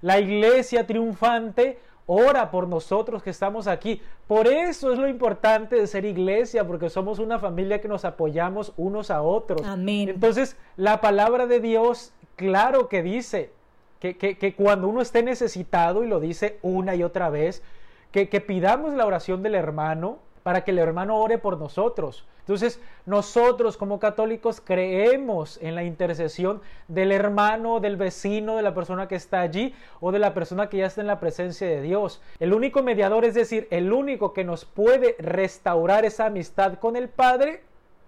[0.00, 4.02] la iglesia triunfante ora por nosotros que estamos aquí.
[4.26, 8.72] Por eso es lo importante de ser iglesia, porque somos una familia que nos apoyamos
[8.76, 9.62] unos a otros.
[9.64, 10.08] Amén.
[10.08, 13.52] Entonces, la palabra de Dios, claro que dice
[14.00, 17.62] que, que, cuando uno esté necesitado, y lo dice una y otra vez,
[18.10, 22.26] que, que pidamos la oración del hermano para que el hermano ore por nosotros.
[22.40, 29.06] Entonces, nosotros como católicos creemos en la intercesión del hermano, del vecino, de la persona
[29.06, 32.20] que está allí o de la persona que ya está en la presencia de Dios.
[32.40, 37.08] El único mediador, es decir, el único que nos puede restaurar esa amistad con el
[37.08, 37.62] Padre,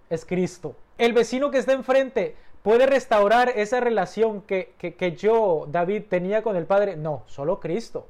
[0.09, 0.75] es Cristo.
[0.97, 6.55] El vecino que está enfrente puede restaurar esa relación que, que, yo, David, tenía con
[6.55, 6.95] el Padre.
[6.95, 8.07] No, solo Cristo.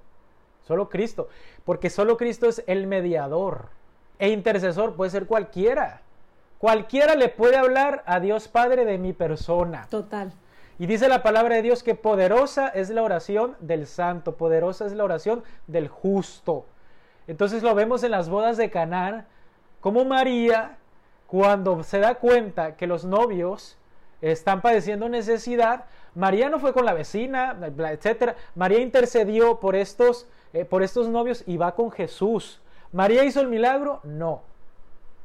[0.63, 1.29] Solo Cristo.
[1.65, 3.69] Porque solo Cristo es el mediador.
[4.23, 5.99] E intercesor puede ser cualquiera.
[6.57, 9.85] Cualquiera le puede hablar a Dios Padre de mi persona.
[9.89, 10.31] Total.
[10.79, 14.93] Y dice la palabra de Dios que poderosa es la oración del santo, poderosa es
[14.93, 16.65] la oración del justo.
[17.27, 19.27] Entonces lo vemos en las bodas de Canaán,
[19.81, 20.77] como María,
[21.27, 23.77] cuando se da cuenta que los novios
[24.21, 25.83] están padeciendo necesidad,
[26.15, 28.37] María no fue con la vecina, etcétera.
[28.55, 32.61] María intercedió por estos, eh, por estos novios y va con Jesús.
[32.93, 33.99] ¿María hizo el milagro?
[34.03, 34.43] No.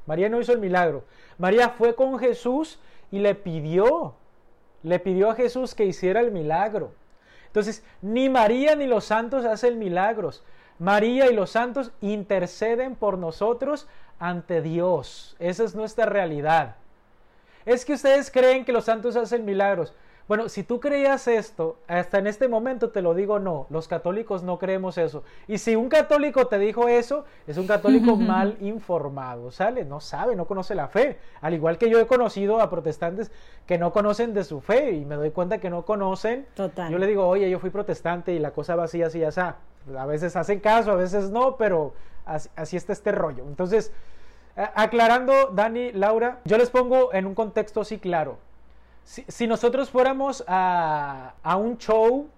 [0.06, 1.04] María no hizo el milagro.
[1.36, 2.80] María fue con Jesús
[3.12, 4.14] y le pidió,
[4.82, 6.92] le pidió a Jesús que hiciera el milagro.
[7.46, 10.42] Entonces, ni María ni los santos hacen milagros.
[10.78, 13.86] María y los santos interceden por nosotros
[14.18, 15.36] ante Dios.
[15.38, 16.76] Esa es nuestra realidad.
[17.66, 19.92] Es que ustedes creen que los santos hacen milagros.
[20.28, 24.42] Bueno, si tú creías esto, hasta en este momento te lo digo no, los católicos
[24.42, 25.24] no creemos eso.
[25.46, 29.86] Y si un católico te dijo eso, es un católico mal informado, ¿sale?
[29.86, 31.18] No sabe, no conoce la fe.
[31.40, 33.32] Al igual que yo he conocido a protestantes
[33.64, 36.46] que no conocen de su fe y me doy cuenta que no conocen.
[36.54, 36.92] Total.
[36.92, 39.40] Yo le digo, oye, yo fui protestante y la cosa va así, así, así.
[39.40, 41.94] A veces hacen caso, a veces no, pero
[42.26, 43.44] así, así está este rollo.
[43.48, 43.92] Entonces,
[44.74, 48.46] aclarando, Dani, Laura, yo les pongo en un contexto así claro
[49.08, 52.28] si, nosotros fuéramos a, un show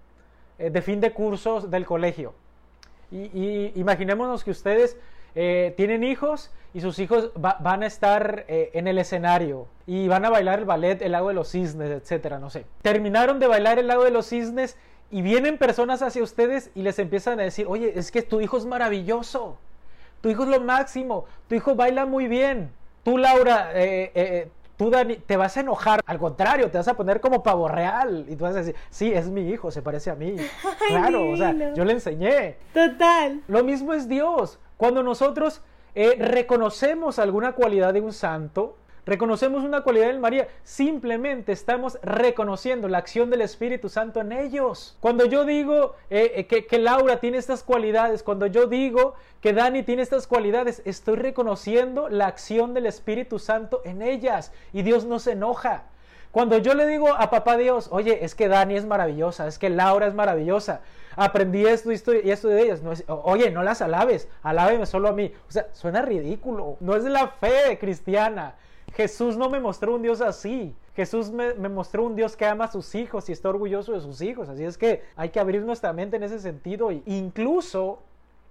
[0.57, 2.33] eh, de fin de cursos del colegio,
[3.11, 4.95] y, imaginémonos que ustedes
[5.35, 10.23] eh, tienen hijos y sus hijos van a estar eh, en el escenario y van
[10.23, 12.65] a bailar el ballet El lago de los cisnes, etcétera, no sé.
[12.81, 14.77] Terminaron de bailar el lago de los cisnes
[15.09, 18.57] y vienen personas hacia ustedes y les empiezan a decir, oye, es que tu hijo
[18.57, 19.57] es maravilloso,
[20.21, 22.71] tu hijo es lo máximo, tu hijo baila muy bien.
[23.03, 24.49] Tú, Laura, eh,
[24.81, 26.01] tú, Dani, te vas a enojar.
[26.07, 28.25] Al contrario, te vas a poner como pavo real.
[28.27, 30.35] Y tú vas a decir, sí, es mi hijo, se parece a mí.
[30.87, 32.57] claro, o sea, yo le enseñé.
[32.73, 33.43] Total.
[33.47, 34.57] Lo mismo es Dios.
[34.77, 35.61] Cuando nosotros
[35.93, 42.87] eh, reconocemos alguna cualidad de un santo, reconocemos una cualidad de María, simplemente estamos reconociendo
[42.87, 44.97] la acción del Espíritu Santo en ellos.
[44.99, 49.83] Cuando yo digo eh, eh, que, Laura tiene estas cualidades, cuando yo digo que Dani
[49.83, 55.19] tiene estas cualidades, estoy reconociendo la acción del Espíritu Santo en ellas y Dios no
[55.19, 55.83] se enoja.
[56.31, 59.69] Cuando yo le digo a papá Dios, oye, es que Dani es maravillosa, es que
[59.69, 60.79] Laura es maravillosa,
[61.17, 64.85] aprendí esto y esto, y esto de ellas, no es, oye, no las alabes, alábeme
[64.85, 65.33] solo a mí.
[65.49, 68.55] O sea, suena ridículo, no es la fe cristiana.
[68.93, 70.75] Jesús no me mostró un Dios así.
[70.95, 74.01] Jesús me, me, mostró un Dios que ama a sus hijos y está orgulloso de
[74.01, 74.49] sus hijos.
[74.49, 76.91] Así es que hay que abrir nuestra mente en ese sentido.
[76.91, 77.99] E incluso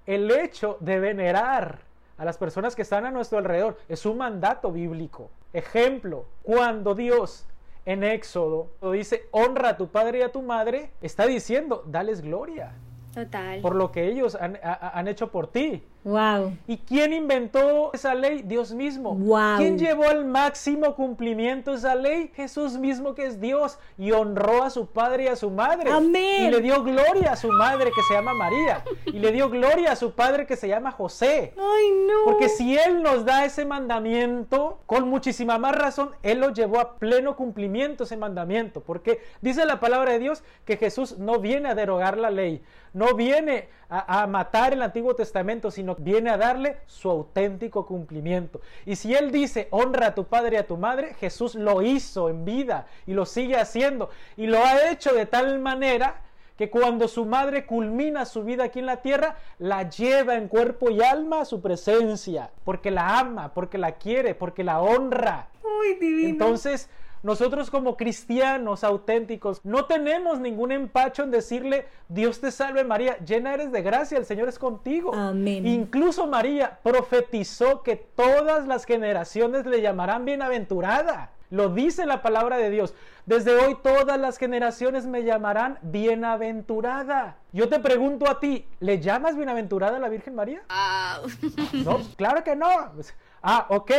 [0.06, 1.80] el hecho de venerar
[2.16, 5.30] a las personas que están a nuestro alrededor es un mandato bíblico.
[5.52, 7.46] Ejemplo, cuando Dios
[7.86, 12.72] en Éxodo dice, honra a tu padre y a tu madre, está diciendo, dales gloria.
[13.14, 13.60] Total.
[13.60, 15.82] Por lo que ellos han, han hecho por ti.
[16.02, 16.56] Wow.
[16.66, 18.42] ¿Y quién inventó esa ley?
[18.42, 19.14] Dios mismo.
[19.14, 19.58] Wow.
[19.58, 22.30] ¿Quién llevó al máximo cumplimiento esa ley?
[22.34, 25.90] Jesús mismo que es Dios y honró a su padre y a su madre.
[25.90, 26.46] Amén.
[26.46, 29.92] Y le dio gloria a su madre que se llama María y le dio gloria
[29.92, 31.52] a su padre que se llama José.
[31.56, 32.24] Ay, no.
[32.24, 36.94] Porque si él nos da ese mandamiento, con muchísima más razón, él lo llevó a
[36.94, 41.74] pleno cumplimiento ese mandamiento, porque dice la palabra de Dios que Jesús no viene a
[41.74, 46.78] derogar la ley, no viene a, a matar el Antiguo Testamento, sino viene a darle
[46.86, 48.60] su auténtico cumplimiento.
[48.86, 52.28] Y si Él dice, honra a tu padre y a tu madre, Jesús lo hizo
[52.28, 54.10] en vida y lo sigue haciendo.
[54.36, 56.22] Y lo ha hecho de tal manera
[56.60, 60.90] que cuando su madre culmina su vida aquí en la tierra, la lleva en cuerpo
[60.90, 65.48] y alma a su presencia, porque la ama, porque la quiere, porque la honra.
[65.62, 66.28] Uy, divino.
[66.28, 66.90] Entonces,
[67.22, 73.54] nosotros como cristianos auténticos no tenemos ningún empacho en decirle, Dios te salve María, llena
[73.54, 75.14] eres de gracia, el Señor es contigo.
[75.14, 75.66] Amén.
[75.66, 81.32] Incluso María profetizó que todas las generaciones le llamarán bienaventurada.
[81.50, 82.94] Lo dice la palabra de Dios.
[83.26, 87.36] Desde hoy todas las generaciones me llamarán bienaventurada.
[87.52, 90.62] Yo te pregunto a ti, ¿le llamas bienaventurada a la Virgen María?
[91.84, 92.68] No, claro que no.
[93.42, 93.90] Ah, ok.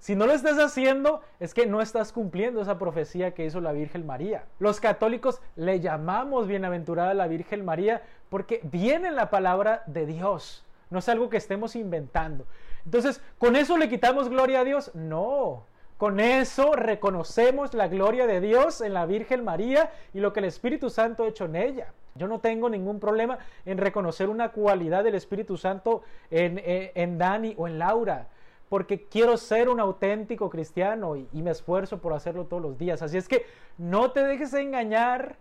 [0.00, 3.72] Si no lo estás haciendo, es que no estás cumpliendo esa profecía que hizo la
[3.72, 4.44] Virgen María.
[4.58, 10.06] Los católicos le llamamos bienaventurada a la Virgen María porque viene en la palabra de
[10.06, 10.64] Dios.
[10.88, 12.46] No es algo que estemos inventando.
[12.86, 14.90] Entonces, ¿con eso le quitamos gloria a Dios?
[14.94, 15.64] No.
[15.98, 20.46] Con eso reconocemos la gloria de Dios en la Virgen María y lo que el
[20.46, 21.92] Espíritu Santo ha hecho en ella.
[22.14, 27.18] Yo no tengo ningún problema en reconocer una cualidad del Espíritu Santo en, en, en
[27.18, 28.28] Dani o en Laura
[28.70, 33.02] porque quiero ser un auténtico cristiano y, me esfuerzo por hacerlo todos los días.
[33.02, 33.44] Así es que
[33.76, 35.34] no te dejes engañar,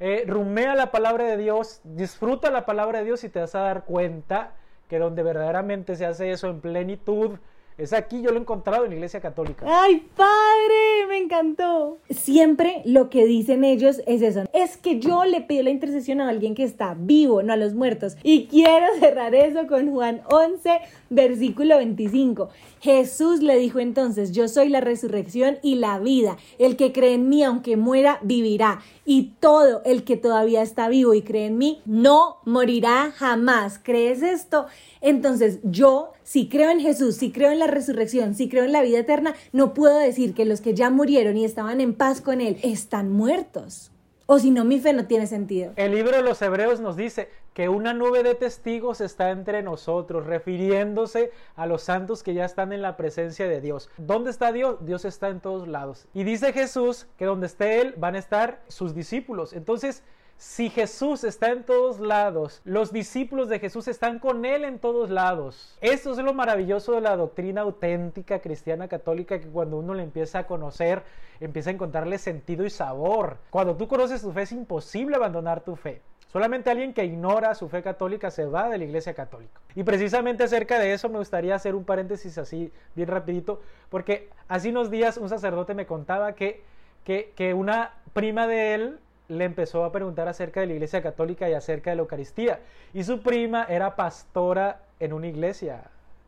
[0.00, 3.60] eh, rumea la palabra de Dios, disfruta la palabra de Dios y te vas a
[3.60, 4.52] dar cuenta
[4.90, 7.38] que donde verdaderamente se hace eso en plenitud,
[7.76, 9.66] es aquí, yo lo he encontrado en la Iglesia Católica.
[9.68, 11.06] ¡Ay, padre!
[11.08, 11.98] Me encantó.
[12.08, 14.44] Siempre lo que dicen ellos es eso.
[14.52, 17.74] Es que yo le pido la intercesión a alguien que está vivo, no a los
[17.74, 18.16] muertos.
[18.22, 22.48] Y quiero cerrar eso con Juan 11, versículo 25.
[22.84, 26.36] Jesús le dijo entonces, yo soy la resurrección y la vida.
[26.58, 28.82] El que cree en mí, aunque muera, vivirá.
[29.06, 33.80] Y todo el que todavía está vivo y cree en mí, no morirá jamás.
[33.82, 34.66] ¿Crees esto?
[35.00, 38.82] Entonces yo, si creo en Jesús, si creo en la resurrección, si creo en la
[38.82, 42.42] vida eterna, no puedo decir que los que ya murieron y estaban en paz con
[42.42, 43.92] Él están muertos.
[44.26, 45.72] O si no, mi fe no tiene sentido.
[45.76, 50.26] El libro de los Hebreos nos dice que una nube de testigos está entre nosotros,
[50.26, 53.88] refiriéndose a los santos que ya están en la presencia de Dios.
[53.96, 54.84] ¿Dónde está Dios?
[54.84, 56.08] Dios está en todos lados.
[56.12, 59.52] Y dice Jesús que donde esté Él van a estar sus discípulos.
[59.52, 60.02] Entonces,
[60.36, 65.08] si Jesús está en todos lados, los discípulos de Jesús están con Él en todos
[65.08, 65.78] lados.
[65.80, 70.40] Esto es lo maravilloso de la doctrina auténtica cristiana católica que cuando uno le empieza
[70.40, 71.04] a conocer,
[71.38, 73.38] empieza a encontrarle sentido y sabor.
[73.50, 76.02] Cuando tú conoces tu fe es imposible abandonar tu fe.
[76.34, 79.60] Solamente alguien que ignora su fe católica se va de la iglesia católica.
[79.76, 84.70] Y precisamente acerca de eso me gustaría hacer un paréntesis así bien rapidito, porque hace
[84.70, 86.64] unos días un sacerdote me contaba que,
[87.04, 91.48] que, que una prima de él le empezó a preguntar acerca de la iglesia católica
[91.48, 92.58] y acerca de la Eucaristía.
[92.92, 95.84] Y su prima era pastora en una iglesia,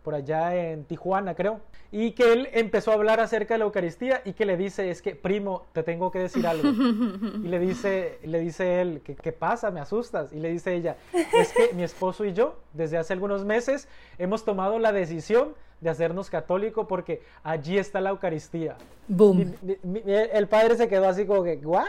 [0.07, 1.59] por allá en Tijuana, creo.
[1.91, 5.03] Y que él empezó a hablar acerca de la Eucaristía y que le dice, es
[5.03, 6.63] que, primo, te tengo que decir algo.
[7.43, 9.73] Y le dice, le dice él, ¿qué, ¿qué pasa?
[9.73, 10.33] Me asustas.
[10.33, 14.45] Y le dice ella, es que mi esposo y yo, desde hace algunos meses, hemos
[14.45, 18.77] tomado la decisión de hacernos católico porque allí está la Eucaristía.
[19.09, 19.55] Boom.
[19.61, 21.89] Y, el padre se quedó así como que, ¿what?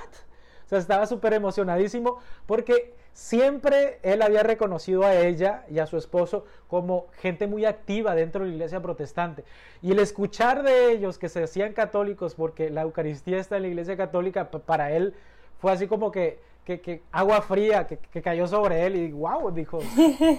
[0.68, 5.96] O sea, estaba súper emocionadísimo porque siempre él había reconocido a ella y a su
[5.96, 9.46] esposo como gente muy activa dentro de la iglesia protestante.
[9.82, 13.70] Y el escuchar de ellos que se hacían católicos porque la Eucaristía está en la
[13.70, 15.16] iglesia católica, para él
[15.58, 19.52] fue así como que, que, que agua fría que, que, cayó sobre él y wow,
[19.52, 19.80] dijo,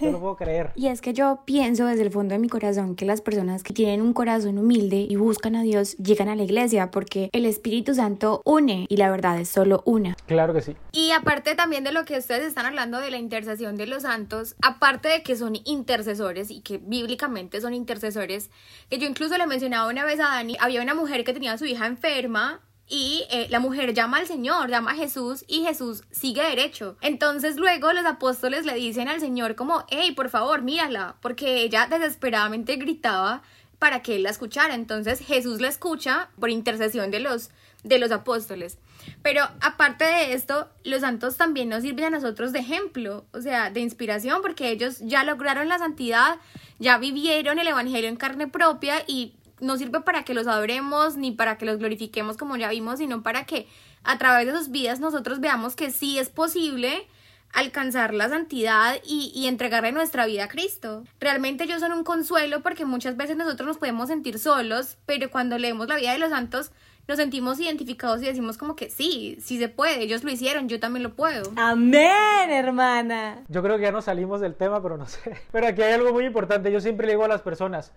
[0.02, 0.72] no lo puedo creer.
[0.76, 3.72] Y es que yo pienso desde el fondo de mi corazón que las personas que
[3.72, 7.94] tienen un corazón humilde y buscan a Dios llegan a la iglesia porque el Espíritu
[7.94, 10.16] Santo une y la verdad es solo una.
[10.26, 10.76] Claro que sí.
[10.92, 14.54] Y aparte también de lo que ustedes están hablando de la intercesión de los santos,
[14.60, 18.50] aparte de que son intercesores y que bíblicamente son intercesores,
[18.90, 21.58] que yo incluso le mencionaba una vez a Dani, había una mujer que tenía a
[21.58, 26.04] su hija enferma y eh, la mujer llama al Señor, llama a Jesús y Jesús
[26.10, 26.96] sigue derecho.
[27.02, 31.86] Entonces luego los apóstoles le dicen al Señor como, hey, por favor, mírala, porque ella
[31.86, 33.42] desesperadamente gritaba
[33.78, 34.74] para que él la escuchara.
[34.74, 37.50] Entonces Jesús la escucha por intercesión de los,
[37.84, 38.78] de los apóstoles.
[39.22, 43.70] Pero aparte de esto, los santos también nos sirven a nosotros de ejemplo, o sea,
[43.70, 46.36] de inspiración, porque ellos ya lograron la santidad,
[46.78, 51.32] ya vivieron el Evangelio en carne propia y no sirve para que los adoremos ni
[51.32, 53.68] para que los glorifiquemos como ya vimos, sino para que
[54.04, 57.06] a través de sus vidas nosotros veamos que sí es posible
[57.52, 61.04] alcanzar la santidad y, y, entregarle nuestra vida a Cristo.
[61.18, 65.56] Realmente ellos son un consuelo porque muchas veces nosotros nos podemos sentir solos, pero cuando
[65.56, 66.72] leemos la vida de los santos
[67.08, 70.78] nos sentimos identificados y decimos como que sí, sí se puede, ellos lo hicieron, yo
[70.78, 71.50] también lo puedo.
[71.56, 73.44] Amén, hermana.
[73.48, 75.38] Yo creo que ya no salimos del tema, pero no sé.
[75.52, 77.92] Pero aquí hay algo muy importante, yo siempre le digo a las personas,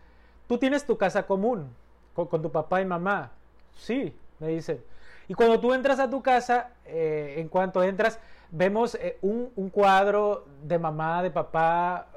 [0.51, 1.73] tú tienes tu casa común
[2.13, 3.31] con, tu papá y mamá.
[3.77, 4.83] Sí, me dicen.
[5.29, 10.43] Y cuando tú entras a tu casa, eh, en cuanto entras, vemos eh, un, cuadro
[10.61, 12.07] de mamá, de papá,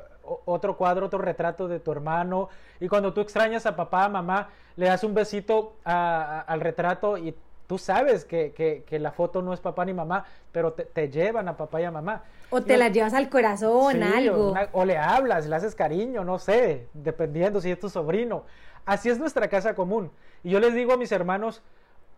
[0.46, 2.48] otro cuadro, otro retrato de tu hermano.
[2.80, 7.36] Y cuando tú extrañas a papá, a mamá, le das un besito al retrato y
[7.66, 11.08] tú sabes que, que, que, la foto no es papá ni mamá, pero te, te
[11.08, 12.22] llevan a papá y a mamá.
[12.50, 14.50] O te la llevas al corazón, sí, algo.
[14.50, 18.44] Una, o le hablas, le haces cariño, no sé, dependiendo si es tu sobrino.
[18.84, 20.10] Así es nuestra casa común.
[20.42, 21.62] Y yo les digo a mis hermanos,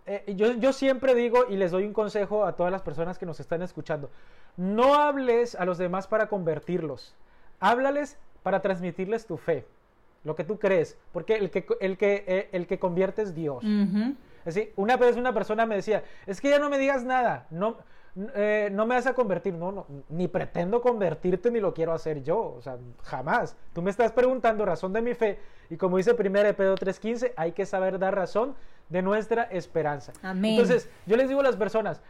[0.06, 3.26] eh, yo, yo, siempre digo y les doy un consejo a todas las personas que
[3.26, 4.11] nos están escuchando,
[4.56, 7.14] no hables a los demás para convertirlos,
[7.59, 9.66] háblales para transmitirles tu fe,
[10.22, 13.64] lo que tú crees, porque el que, el que, eh, el que convierte es Dios.
[13.64, 14.16] Uh -huh.
[14.46, 17.76] Así, una vez una persona me decía, es que ya no me digas nada, no,
[18.35, 22.22] eh, no me vas a convertir, no, no, ni pretendo convertirte ni lo quiero hacer
[22.22, 23.56] yo, o sea, jamás.
[23.74, 26.18] Tú me estás preguntando razón de mi fe y como dice 1
[26.56, 28.54] Pedro 3.15, hay que saber dar razón
[28.88, 30.12] de nuestra esperanza.
[30.22, 30.52] Amén.
[30.52, 32.00] Entonces, yo les digo a las personas,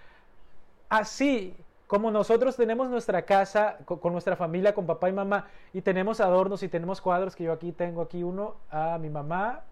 [0.90, 5.80] así como nosotros tenemos nuestra casa con, con, nuestra familia, con papá y mamá, y
[5.80, 9.62] tenemos adornos y tenemos cuadros, que yo aquí tengo aquí uno a mi mamá.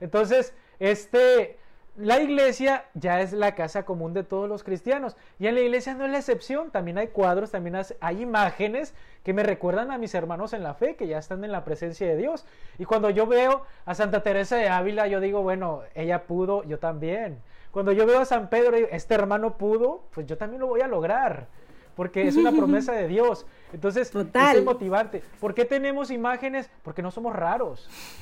[0.00, 1.58] Entonces, este,
[1.96, 5.16] la iglesia ya es la casa común de todos los cristianos.
[5.38, 6.70] Y en la iglesia no es la excepción.
[6.70, 10.96] También hay cuadros, también hay imágenes que me recuerdan a mis hermanos en la fe,
[10.96, 12.46] que ya están en la presencia de Dios.
[12.78, 16.78] Y cuando yo veo a Santa Teresa de Ávila, yo digo, bueno, ella pudo, yo
[16.78, 17.38] también.
[17.70, 20.80] Cuando yo veo a San Pedro, digo, este hermano pudo, pues yo también lo voy
[20.80, 21.46] a lograr.
[21.94, 23.46] Porque es una promesa de Dios.
[23.72, 24.56] Entonces, Total.
[24.56, 25.22] es motivante.
[25.40, 26.68] ¿Por qué tenemos imágenes?
[26.82, 27.88] Porque no somos raros.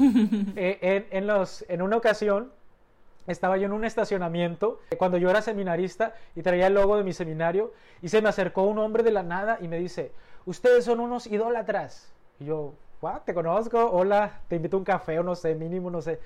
[0.56, 2.52] eh, en, en, los, en una ocasión,
[3.26, 7.12] estaba yo en un estacionamiento cuando yo era seminarista y traía el logo de mi
[7.12, 10.12] seminario y se me acercó un hombre de la nada y me dice,
[10.44, 12.12] ustedes son unos idólatras.
[12.40, 13.22] Y yo, ¿What?
[13.22, 13.90] ¿te conozco?
[13.90, 16.20] Hola, te invito a un café o no sé, mínimo, no sé.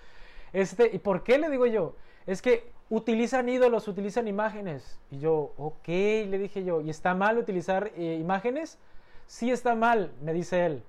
[0.53, 1.95] Este, ¿Y por qué le digo yo?
[2.27, 4.99] Es que utilizan ídolos, utilizan imágenes.
[5.11, 8.79] Y yo, ok, le dije yo, ¿y está mal utilizar eh, imágenes?
[9.27, 10.83] Sí está mal, me dice él.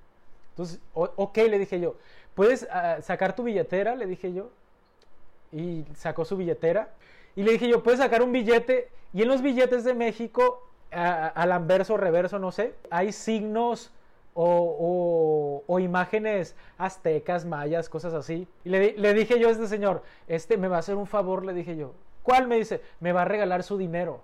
[0.49, 1.95] Entonces, ok, le dije yo,
[2.35, 3.95] ¿puedes uh, sacar tu billetera?
[3.95, 4.49] Le dije yo
[5.51, 6.89] y sacó su billetera.
[7.35, 8.89] Y le dije yo, ¿puedes sacar un billete?
[9.13, 13.91] Y en los billetes de México, al anverso, reverso, no sé, hay signos
[14.33, 18.47] o, o, o, imágenes aztecas, mayas, cosas así.
[18.63, 21.43] Y le, le, dije yo a este señor, este me va a hacer un favor,
[21.43, 21.93] le dije yo.
[22.21, 22.47] ¿Cuál?
[22.47, 24.21] Me dice, me va a regalar su dinero.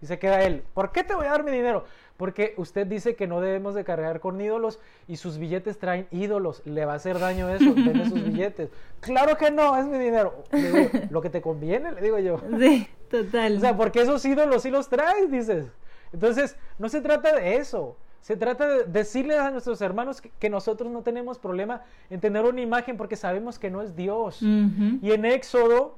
[0.00, 1.84] Y se queda él, ¿por qué te voy a dar mi dinero?
[2.16, 6.62] Porque usted dice que no debemos de cargar con ídolos y sus billetes traen ídolos.
[6.64, 8.70] Le va a hacer daño eso, deme sus billetes.
[9.00, 10.44] Claro que no, es mi dinero.
[10.52, 12.40] Digo, lo que te conviene, le digo yo.
[12.58, 13.56] Sí, total.
[13.56, 15.66] O sea, porque esos ídolos sí los traes, dices.
[16.12, 17.96] Entonces, no se trata de eso.
[18.20, 22.44] Se trata de decirles a nuestros hermanos que, que, nosotros no tenemos problema en tener
[22.44, 24.42] una imagen porque sabemos que no es Dios.
[24.42, 24.98] Uh -huh.
[25.00, 25.94] Y en Éxodo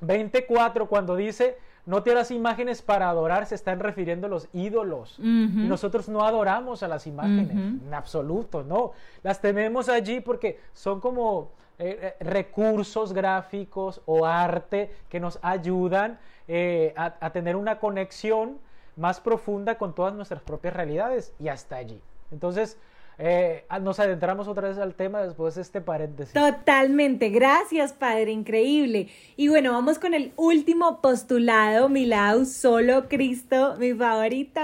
[0.00, 5.18] 24, cuando dice no te harás imágenes para adorar, se están refiriendo a los ídolos.
[5.18, 5.64] Uh -huh.
[5.64, 7.86] Y nosotros no adoramos a las imágenes, uh -huh.
[7.86, 8.92] en absoluto, no.
[9.22, 16.92] Las tenemos allí porque son como eh, recursos gráficos o arte que nos ayudan eh,
[16.96, 18.58] a, a tener una conexión
[18.96, 22.00] más profunda con todas nuestras propias realidades y hasta allí.
[22.30, 22.78] Entonces,
[23.18, 26.34] eh, nos adentramos otra vez al tema después de este paréntesis.
[26.34, 29.08] Totalmente, gracias Padre, increíble.
[29.36, 34.60] Y bueno, vamos con el último postulado, Milau, solo Cristo, mi favorito.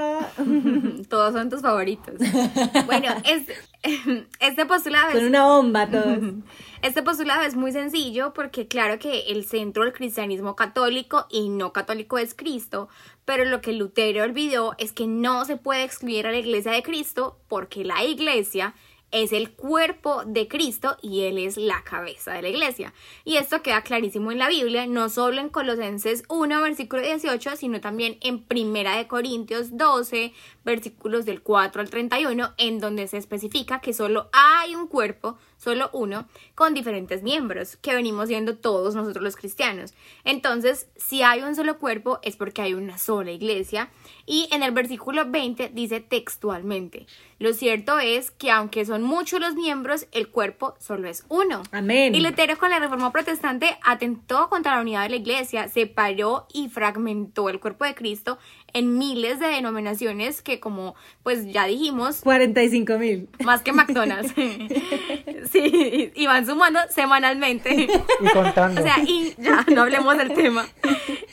[1.08, 2.14] Todos son tus favoritos.
[2.86, 3.46] bueno, es,
[4.40, 5.22] este postulado es...
[5.24, 6.18] una bomba todos.
[6.80, 11.72] Este postulado es muy sencillo porque claro que el centro del cristianismo católico y no
[11.72, 12.88] católico es Cristo,
[13.24, 16.84] pero lo que Lutero olvidó es que no se puede excluir a la iglesia de
[16.84, 18.76] Cristo porque la iglesia
[19.10, 22.92] es el cuerpo de Cristo y Él es la cabeza de la iglesia.
[23.24, 27.80] Y esto queda clarísimo en la Biblia, no solo en Colosenses 1, versículo 18, sino
[27.80, 30.32] también en Primera de Corintios 12,
[30.68, 35.88] versículos del 4 al 31, en donde se especifica que solo hay un cuerpo, solo
[35.92, 39.94] uno, con diferentes miembros, que venimos siendo todos nosotros los cristianos.
[40.24, 43.90] Entonces, si hay un solo cuerpo, es porque hay una sola iglesia.
[44.26, 47.06] Y en el versículo 20 dice textualmente,
[47.38, 51.62] lo cierto es que aunque son muchos los miembros, el cuerpo solo es uno.
[51.72, 52.14] Amén.
[52.14, 56.68] Y Lutero con la reforma protestante atentó contra la unidad de la iglesia, separó y
[56.68, 58.38] fragmentó el cuerpo de Cristo
[58.72, 63.28] en miles de denominaciones que como pues ya dijimos 45 mil.
[63.44, 64.34] más que McDonald's.
[65.52, 67.88] Sí y van sumando semanalmente.
[68.20, 68.80] Y contando.
[68.80, 70.66] O sea y ya no hablemos del tema.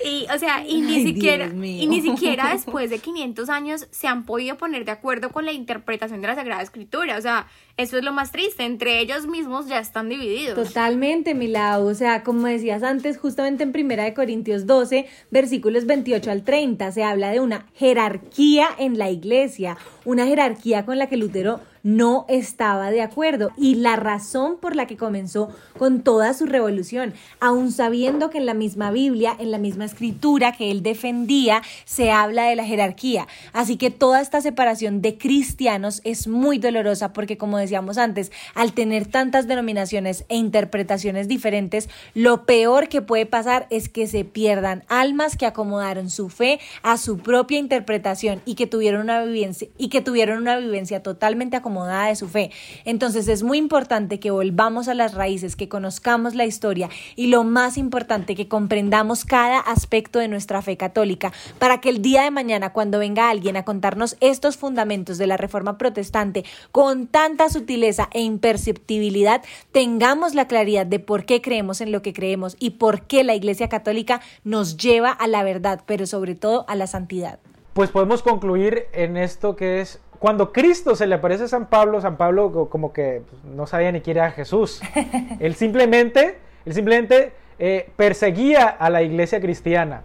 [0.05, 4.25] Y o sea y ni siquiera y ni siquiera después de 500 años se han
[4.25, 7.17] podido poner de acuerdo con la interpretación de la Sagrada Escritura.
[7.17, 7.47] O sea
[7.77, 10.55] eso es lo más triste, entre ellos mismos ya están divididos.
[10.55, 11.87] Totalmente, Milau.
[11.87, 16.91] O sea, como decías antes, justamente en Primera de Corintios 12, versículos 28 al 30,
[16.93, 22.25] se habla de una jerarquía en la iglesia, una jerarquía con la que Lutero no
[22.29, 27.71] estaba de acuerdo y la razón por la que comenzó con toda su revolución, aun
[27.71, 32.45] sabiendo que en la misma Biblia, en la misma escritura que él defendía, se habla
[32.45, 33.27] de la jerarquía.
[33.53, 38.73] Así que toda esta separación de cristianos es muy dolorosa porque, como decíamos antes, al
[38.73, 44.83] tener tantas denominaciones e interpretaciones diferentes, lo peor que puede pasar es que se pierdan
[44.87, 49.89] almas que acomodaron su fe a su propia interpretación y que tuvieron una vivencia y
[49.89, 52.51] que tuvieron una vivencia totalmente acomodada de su fe.
[52.85, 57.43] Entonces es muy importante que volvamos a las raíces, que conozcamos la historia y lo
[57.43, 62.31] más importante, que comprendamos cada aspecto de nuestra fe católica para que el día de
[62.31, 68.09] mañana, cuando venga alguien a contarnos estos fundamentos de la reforma protestante con tanta sutileza
[68.13, 73.01] e imperceptibilidad, tengamos la claridad de por qué creemos en lo que creemos y por
[73.01, 77.39] qué la Iglesia Católica nos lleva a la verdad, pero sobre todo a la santidad.
[77.73, 82.01] Pues podemos concluir en esto que es cuando Cristo se le aparece a San Pablo,
[82.01, 84.81] San Pablo como que pues, no sabía ni quién era Jesús.
[85.39, 90.01] él simplemente, él simplemente eh, perseguía a la iglesia cristiana.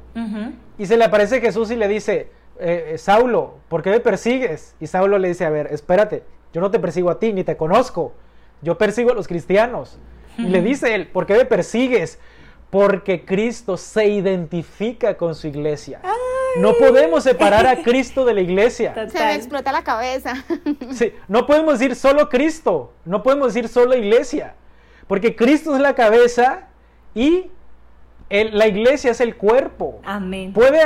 [0.77, 4.75] Y se le aparece Jesús y le dice, eh, Saulo, ¿por qué me persigues?
[4.79, 7.57] Y Saulo le dice, a ver, espérate, yo no te persigo a ti, ni te
[7.57, 8.12] conozco.
[8.61, 9.99] Yo persigo a los cristianos.
[10.37, 12.18] Y le dice él, ¿por qué me persigues?
[12.68, 16.03] Porque Cristo se identifica con su iglesia.
[16.59, 18.94] No podemos separar a Cristo de la iglesia.
[19.09, 20.34] Se me explota la cabeza.
[20.92, 24.55] Sí, no podemos decir solo Cristo, no podemos decir solo iglesia,
[25.07, 26.68] porque Cristo es la cabeza
[27.14, 27.51] y
[28.28, 30.01] la iglesia es el cuerpo.
[30.05, 30.53] Amén.
[30.53, 30.80] Puede,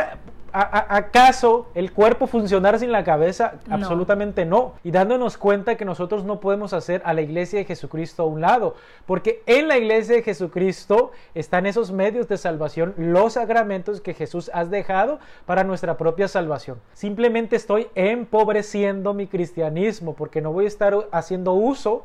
[0.56, 3.54] ¿Acaso el cuerpo funcionar sin la cabeza?
[3.68, 4.74] Absolutamente no.
[4.84, 8.40] Y dándonos cuenta que nosotros no podemos hacer a la iglesia de Jesucristo a un
[8.40, 14.14] lado, porque en la iglesia de Jesucristo están esos medios de salvación, los sacramentos que
[14.14, 16.78] Jesús has dejado para nuestra propia salvación.
[16.92, 22.04] Simplemente estoy empobreciendo mi cristianismo porque no voy a estar haciendo uso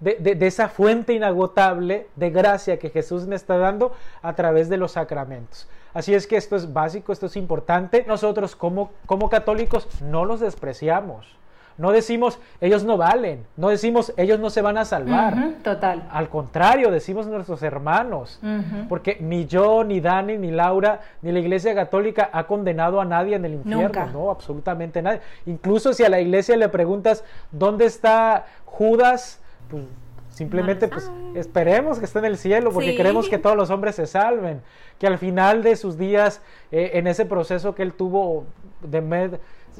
[0.00, 4.92] de, esa fuente inagotable de gracia que Jesús me está dando a través de los
[4.92, 5.68] sacramentos.
[5.94, 8.04] Así es que esto es básico, esto es importante.
[8.06, 11.36] Nosotros como, como católicos no los despreciamos.
[11.78, 15.54] No decimos ellos no valen, no decimos ellos no se van a salvar.
[15.62, 16.06] total.
[16.10, 18.40] Al contrario, decimos nuestros hermanos,
[18.88, 23.36] porque ni yo, ni Dani, ni Laura, ni la Iglesia Católica ha condenado a nadie
[23.36, 25.20] en el infierno, no, absolutamente nadie.
[25.46, 29.40] Incluso si a la Iglesia le preguntas dónde está Judas,
[29.70, 29.84] pues
[30.42, 34.06] simplemente pues esperemos que esté en el cielo porque queremos que todos los hombres se
[34.06, 34.60] salven,
[34.98, 38.44] que al final de sus días eh, en ese proceso que él tuvo
[38.80, 39.34] de med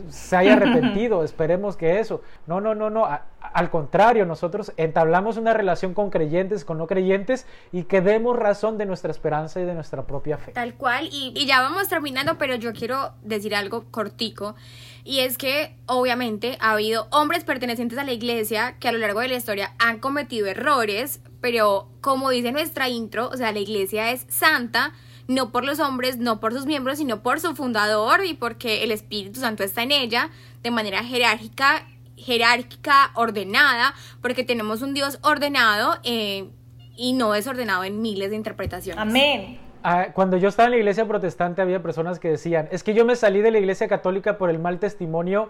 [0.08, 2.22] se haya arrepentido, esperemos que eso.
[2.46, 3.08] No, no, no, no,
[3.40, 8.78] al contrario, nosotros entablamos una relación con creyentes, con no creyentes y que demos razón
[8.78, 10.52] de nuestra esperanza y de nuestra propia fe.
[10.52, 14.54] Tal cual, y, y ya vamos terminando, pero yo quiero decir algo cortico.
[15.04, 19.20] Y es que obviamente ha habido hombres pertenecientes a la iglesia que a lo largo
[19.20, 24.12] de la historia han cometido errores, pero como dice nuestra intro, o sea, la iglesia
[24.12, 24.92] es santa,
[25.26, 28.92] no por los hombres, no por sus miembros, sino por su fundador y porque el
[28.92, 30.30] Espíritu Santo está en ella
[30.62, 31.86] de manera jerárquica
[32.16, 36.48] jerárquica, ordenada, porque tenemos un Dios ordenado eh,
[36.96, 39.00] y no desordenado en miles de interpretaciones.
[39.00, 39.58] Amén.
[39.82, 43.04] Ah, Cuando yo estaba en la iglesia protestante había personas que decían, es que yo
[43.04, 45.48] me salí de la iglesia católica por el mal testimonio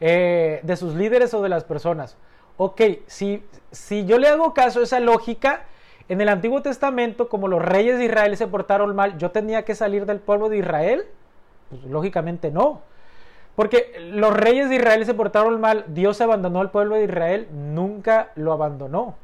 [0.00, 2.16] eh, de sus líderes o de las personas.
[2.58, 5.62] Ok, si, si yo le hago caso a esa lógica,
[6.08, 9.74] en el Antiguo Testamento, como los reyes de Israel se portaron mal, ¿yo tenía que
[9.74, 11.04] salir del pueblo de Israel?
[11.70, 12.82] Pues lógicamente no.
[13.54, 18.32] Porque los reyes de Israel se portaron mal, Dios abandonó al pueblo de Israel, nunca
[18.34, 19.14] lo abandonó.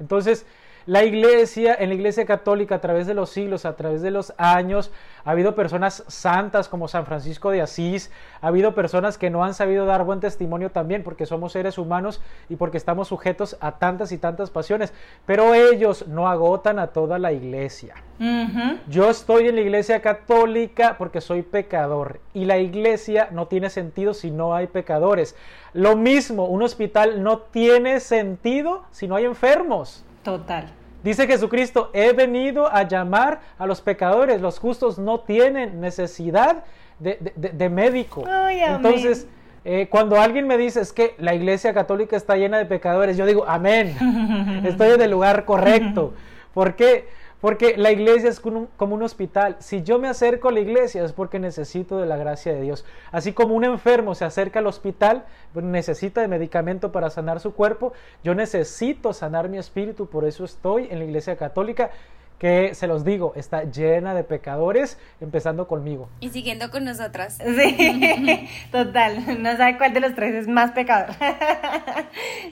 [0.00, 0.46] Entonces,
[0.86, 4.32] la iglesia, en la iglesia católica, a través de los siglos, a través de los
[4.36, 4.90] años,
[5.24, 8.10] ha habido personas santas como San Francisco de Asís,
[8.40, 12.20] ha habido personas que no han sabido dar buen testimonio también, porque somos seres humanos
[12.48, 14.92] y porque estamos sujetos a tantas y tantas pasiones,
[15.26, 17.94] pero ellos no agotan a toda la iglesia.
[18.88, 24.14] Yo estoy en la iglesia católica porque soy pecador y la iglesia no tiene sentido
[24.14, 25.34] si no hay pecadores.
[25.72, 30.04] Lo mismo, un hospital no tiene sentido si no hay enfermos.
[30.22, 30.66] Total.
[31.02, 36.64] Dice Jesucristo, he venido a llamar a los pecadores, los justos no tienen necesidad
[37.00, 38.24] de, de- de- de médico.
[38.28, 38.60] Ay.
[38.60, 39.26] Entonces,
[39.64, 43.26] eh, cuando alguien me dice es que la iglesia católica está llena de pecadores, yo
[43.26, 43.96] digo, amén,
[44.64, 46.14] estoy en el lugar correcto.
[46.54, 47.08] ¿Por qué?
[47.42, 49.56] Porque la iglesia es como un, hospital.
[49.58, 52.84] Si yo me acerco a la iglesia es porque necesito de la gracia de Dios.
[53.10, 57.52] Así como un enfermo se acerca al hospital, pues, necesita de medicamento para sanar su
[57.52, 61.90] cuerpo, yo necesito sanar mi espíritu, por eso estoy en la iglesia católica
[62.42, 66.08] que se los digo, está llena de pecadores, empezando conmigo.
[66.18, 67.38] Y siguiendo con nosotras.
[67.52, 69.40] Sí, total.
[69.40, 71.14] No sabe cuál de los tres es más pecador.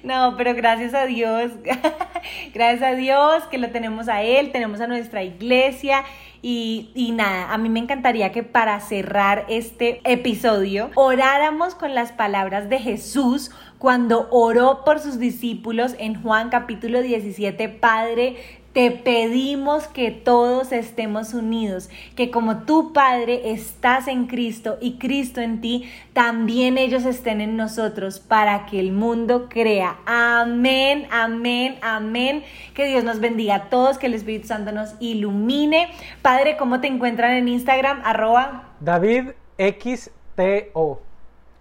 [0.04, 1.50] No, pero gracias a Dios,
[2.54, 6.04] gracias a Dios que lo tenemos a Él, tenemos a nuestra iglesia.
[6.40, 12.12] Y, y nada, a mí me encantaría que para cerrar este episodio oráramos con las
[12.12, 18.36] palabras de Jesús cuando oró por sus discípulos en Juan capítulo 17, Padre,
[18.72, 25.40] te pedimos que todos estemos unidos, que como tu Padre estás en Cristo y Cristo
[25.40, 29.98] en ti, también ellos estén en nosotros para que el mundo crea.
[30.06, 32.44] Amén, amén, amén.
[32.74, 35.88] Que Dios nos bendiga a todos, que el Espíritu Santo nos ilumine.
[36.22, 38.02] Padre, ¿cómo te encuentran en Instagram?
[38.04, 38.70] Arroba.
[38.80, 39.30] David.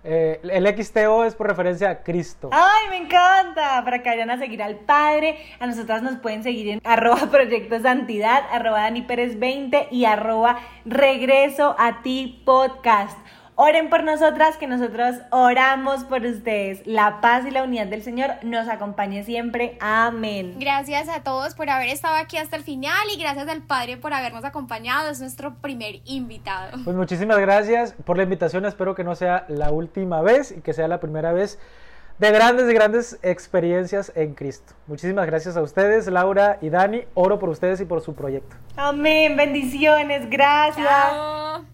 [0.03, 2.49] Eh, el XTO es por referencia a Cristo.
[2.53, 3.83] ¡Ay, me encanta!
[3.83, 5.37] Para que vayan a seguir al Padre.
[5.59, 10.59] A nosotras nos pueden seguir en arroba Proyecto Santidad, arroba Dani Pérez 20 y arroba
[10.85, 13.17] Regreso a ti podcast.
[13.61, 16.81] Oren por nosotras, que nosotros oramos por ustedes.
[16.87, 19.77] La paz y la unidad del Señor nos acompañe siempre.
[19.81, 20.55] Amén.
[20.57, 24.13] Gracias a todos por haber estado aquí hasta el final y gracias al Padre por
[24.13, 25.09] habernos acompañado.
[25.09, 26.77] Es nuestro primer invitado.
[26.85, 28.63] Pues muchísimas gracias por la invitación.
[28.63, 31.59] Espero que no sea la última vez y que sea la primera vez
[32.17, 34.73] de grandes, de grandes experiencias en Cristo.
[34.87, 37.03] Muchísimas gracias a ustedes, Laura y Dani.
[37.13, 38.55] Oro por ustedes y por su proyecto.
[38.77, 39.35] Amén.
[39.35, 40.29] Bendiciones.
[40.29, 40.87] Gracias.
[40.87, 41.69] Chao.